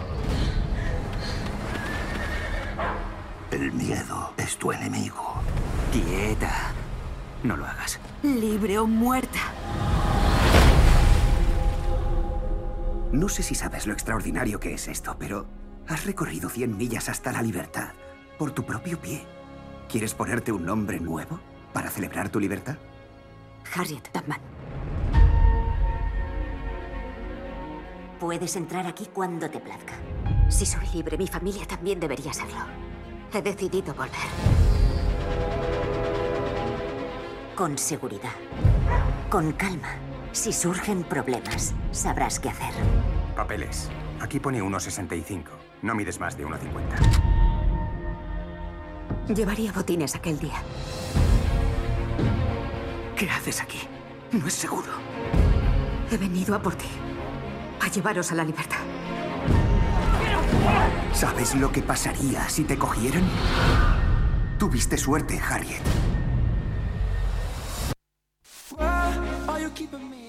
[3.52, 5.36] El miedo es tu enemigo.
[5.92, 6.73] Quieta.
[7.44, 8.00] No lo hagas.
[8.24, 9.40] Libre o muerta.
[13.12, 15.46] No sé si sabes lo extraordinario que es esto, pero
[15.88, 17.90] has recorrido 100 millas hasta la libertad
[18.40, 19.26] por tu propio pie.
[19.90, 21.40] ¿Quieres ponerte un nombre nuevo
[21.74, 22.78] para celebrar tu libertad?
[23.76, 24.40] Harriet Tubman.
[28.20, 29.94] Puedes entrar aquí cuando te plazca.
[30.50, 32.66] Si soy libre, mi familia también debería serlo.
[33.34, 34.73] He decidido volver.
[37.56, 38.32] Con seguridad.
[39.30, 39.90] Con calma.
[40.32, 42.74] Si surgen problemas, sabrás qué hacer.
[43.36, 43.92] Papeles.
[44.20, 45.44] Aquí pone 1,65.
[45.84, 49.36] No mides más de 1,50.
[49.36, 50.56] Llevaría botines aquel día.
[53.16, 53.82] ¿Qué haces aquí?
[54.32, 54.92] No es seguro.
[56.12, 56.88] He venido a por ti.
[57.80, 58.80] A llevaros a la libertad.
[61.14, 63.24] ¿Sabes lo que pasaría si te cogieran?
[64.58, 65.84] Tuviste suerte, Harriet.
[69.76, 70.23] keeping me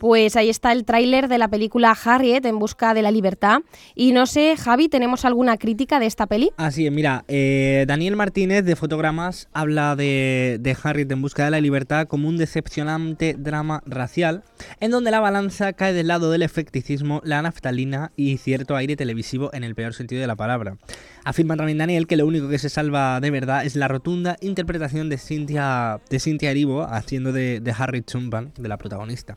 [0.00, 3.60] Pues ahí está el tráiler de la película Harriet en busca de la libertad.
[3.94, 6.52] Y no sé, Javi, ¿tenemos alguna crítica de esta peli?
[6.56, 11.60] Así es, mira, eh, Daniel Martínez de Fotogramas habla de, Harriet en busca de la
[11.60, 14.42] libertad como un decepcionante drama racial,
[14.80, 19.50] en donde la balanza cae del lado del efecticismo, la naftalina y cierto aire televisivo
[19.52, 20.78] en el peor sentido de la palabra.
[21.26, 25.10] Afirma también Daniel que lo único que se salva de verdad es la rotunda interpretación
[25.10, 29.36] de Cynthia, de Cynthia Erivo haciendo de, de Harriet Chumpan, de la protagonista.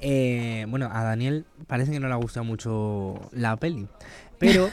[0.00, 3.86] Eh, bueno, a Daniel parece que no le ha gustado mucho la peli.
[4.38, 4.68] Pero,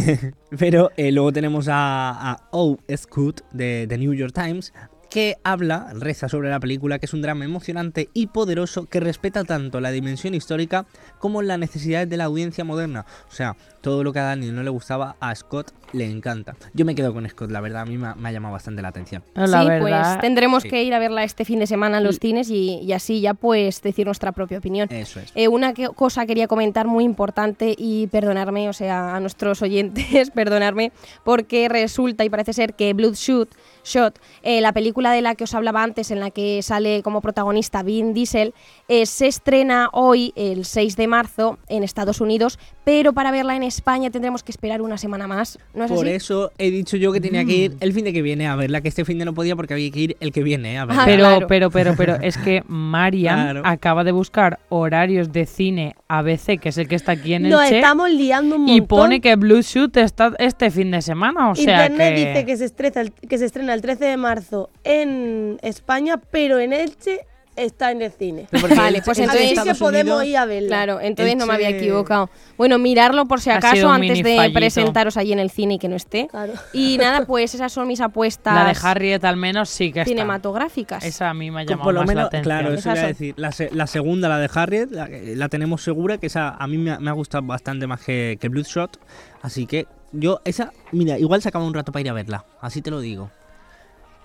[0.58, 2.78] pero eh, luego tenemos a, a O.
[2.96, 4.72] Scott de The New York Times
[5.14, 9.44] que habla, reza sobre la película, que es un drama emocionante y poderoso que respeta
[9.44, 10.86] tanto la dimensión histórica
[11.20, 13.06] como las necesidades de la audiencia moderna.
[13.30, 16.56] O sea, todo lo que a Daniel no le gustaba, a Scott le encanta.
[16.72, 18.82] Yo me quedo con Scott, la verdad, a mí me ha, me ha llamado bastante
[18.82, 19.22] la atención.
[19.36, 20.68] sí, pues tendremos Sí.
[20.70, 23.34] que ir a verla este fin de semana en los cines y, y así ya
[23.34, 24.88] pues decir nuestra propia opinión.
[24.90, 25.30] Eso es.
[25.36, 30.30] Eh, una que- cosa quería comentar muy importante y perdonarme, o sea, a nuestros oyentes,
[30.34, 30.90] perdonarme,
[31.22, 33.48] porque resulta y parece ser que Bloodshot,
[33.84, 37.20] Shot, eh, la película de la que os hablaba antes, en la que sale como
[37.20, 38.54] protagonista Vin Diesel,
[38.88, 43.62] eh, se estrena hoy, el 6 de marzo, en Estados Unidos, pero para verla en
[43.62, 45.58] España tendremos que esperar una semana más.
[45.74, 46.14] ¿No es Por así?
[46.16, 47.72] eso he dicho yo que tenía que Mm.
[47.72, 49.74] ir el fin de que viene a verla, que este fin de no podía porque
[49.74, 51.04] había que ir el que viene eh, a verla.
[51.04, 53.62] Pero, pero, pero, pero, es que Marian Claro.
[53.64, 57.52] acaba de buscar horarios de cine ABC, que es el que está aquí en el
[57.52, 58.86] Nos estamos liando un y montón.
[58.98, 62.26] pone que Blueshoot está este fin de semana, o sea Internet que...
[62.28, 66.58] dice que se, estrena el, que se estrena el 13 de marzo en España, pero
[66.58, 67.20] en Elche
[67.56, 68.48] está en el cine.
[68.76, 70.66] Vale, pues entonces Así que podemos ir a verla.
[70.66, 72.28] Claro, entonces no me había equivocado.
[72.58, 74.58] Bueno, mirarlo por si acaso antes de fallito.
[74.58, 76.26] presentaros allí en el cine y que no esté.
[76.72, 80.08] Y nada, pues esas son mis apuestas La de Harriet al menos sí que está.
[80.08, 81.04] cinematográficas.
[81.04, 82.42] Esa a mí me ha llamado por lo más la atención.
[82.42, 83.34] claro, eso iba a decir.
[83.36, 86.76] La, se- la segunda, la de Harriet, la, la tenemos segura, que esa a mí
[86.76, 88.98] me ha, me ha gustado bastante más que, que Bloodshot.
[89.42, 92.82] Así que yo, esa, mira, igual se acaba un rato para ir a verla, así
[92.82, 93.30] te lo digo.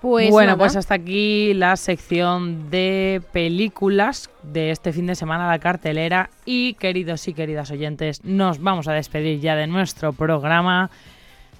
[0.00, 0.58] Pues bueno, nada.
[0.58, 6.30] pues hasta aquí la sección de películas de este fin de semana, la cartelera.
[6.46, 10.90] Y queridos y queridas oyentes, nos vamos a despedir ya de nuestro programa.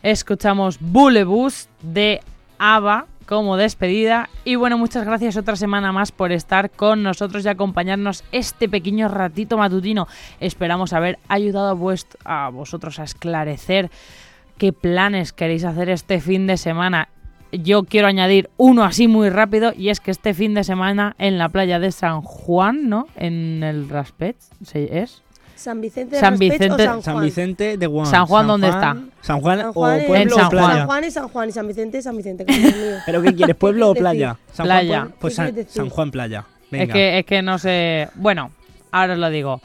[0.02, 2.22] Escuchamos Bullebus de
[2.58, 4.30] ABBA como despedida.
[4.44, 9.08] Y bueno, muchas gracias otra semana más por estar con nosotros y acompañarnos este pequeño
[9.08, 10.08] ratito matutino.
[10.40, 11.78] Esperamos haber ayudado
[12.24, 13.90] a, a vosotros a esclarecer
[14.56, 17.08] qué planes queréis hacer este fin de semana.
[17.52, 21.36] Yo quiero añadir uno así muy rápido y es que este fin de semana en
[21.38, 23.06] la playa de San Juan, ¿no?
[23.16, 25.22] En el Raspet, ¿sí ¿es?
[25.56, 27.02] San Vicente de San Vicente- o San Juan.
[27.02, 28.06] San Vicente de Guam.
[28.06, 28.96] San Juan, ¿dónde está?
[29.20, 30.68] San Juan, San Juan o es- pueblo En o San playa.
[30.76, 32.46] San Juan es San Juan y San Vicente es San Vicente.
[33.06, 34.36] ¿Pero qué quieres, pueblo o ¿Qué quieres playa?
[34.52, 35.00] San Playa.
[35.00, 35.66] Juan, pues ¿Qué San?
[35.68, 36.44] San Juan Playa.
[36.70, 36.84] Venga.
[36.84, 38.08] Es que, es que no sé.
[38.14, 38.52] Bueno,
[38.92, 39.60] ahora os lo digo.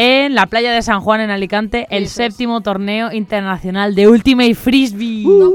[0.00, 5.24] En la playa de San Juan, en Alicante, el séptimo torneo internacional de Ultimate Frisbee.
[5.26, 5.50] No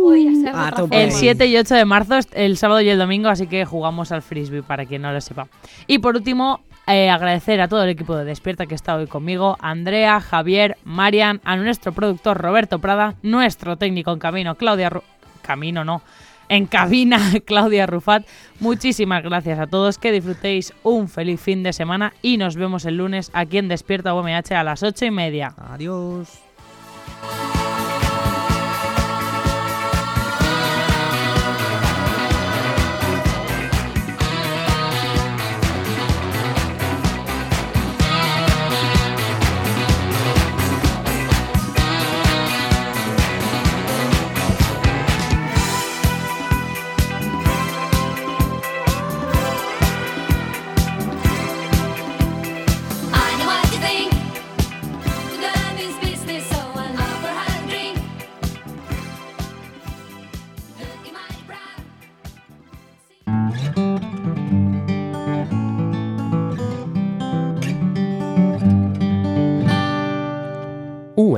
[0.75, 1.01] tope.
[1.01, 1.19] El forma.
[1.19, 4.61] 7 y 8 de marzo, el sábado y el domingo, así que jugamos al frisbee
[4.61, 5.47] para quien no lo sepa.
[5.87, 9.55] Y por último, eh, agradecer a todo el equipo de Despierta que está hoy conmigo,
[9.61, 15.03] Andrea, Javier, Marian, a nuestro productor Roberto Prada, nuestro técnico en camino, Claudia Ru-
[15.41, 16.01] Camino no,
[16.49, 18.25] en cabina, Claudia Rufat.
[18.59, 22.97] Muchísimas gracias a todos, que disfrutéis un feliz fin de semana y nos vemos el
[22.97, 25.53] lunes aquí en Despierta UMH a las 8 y media.
[25.57, 26.52] Adiós.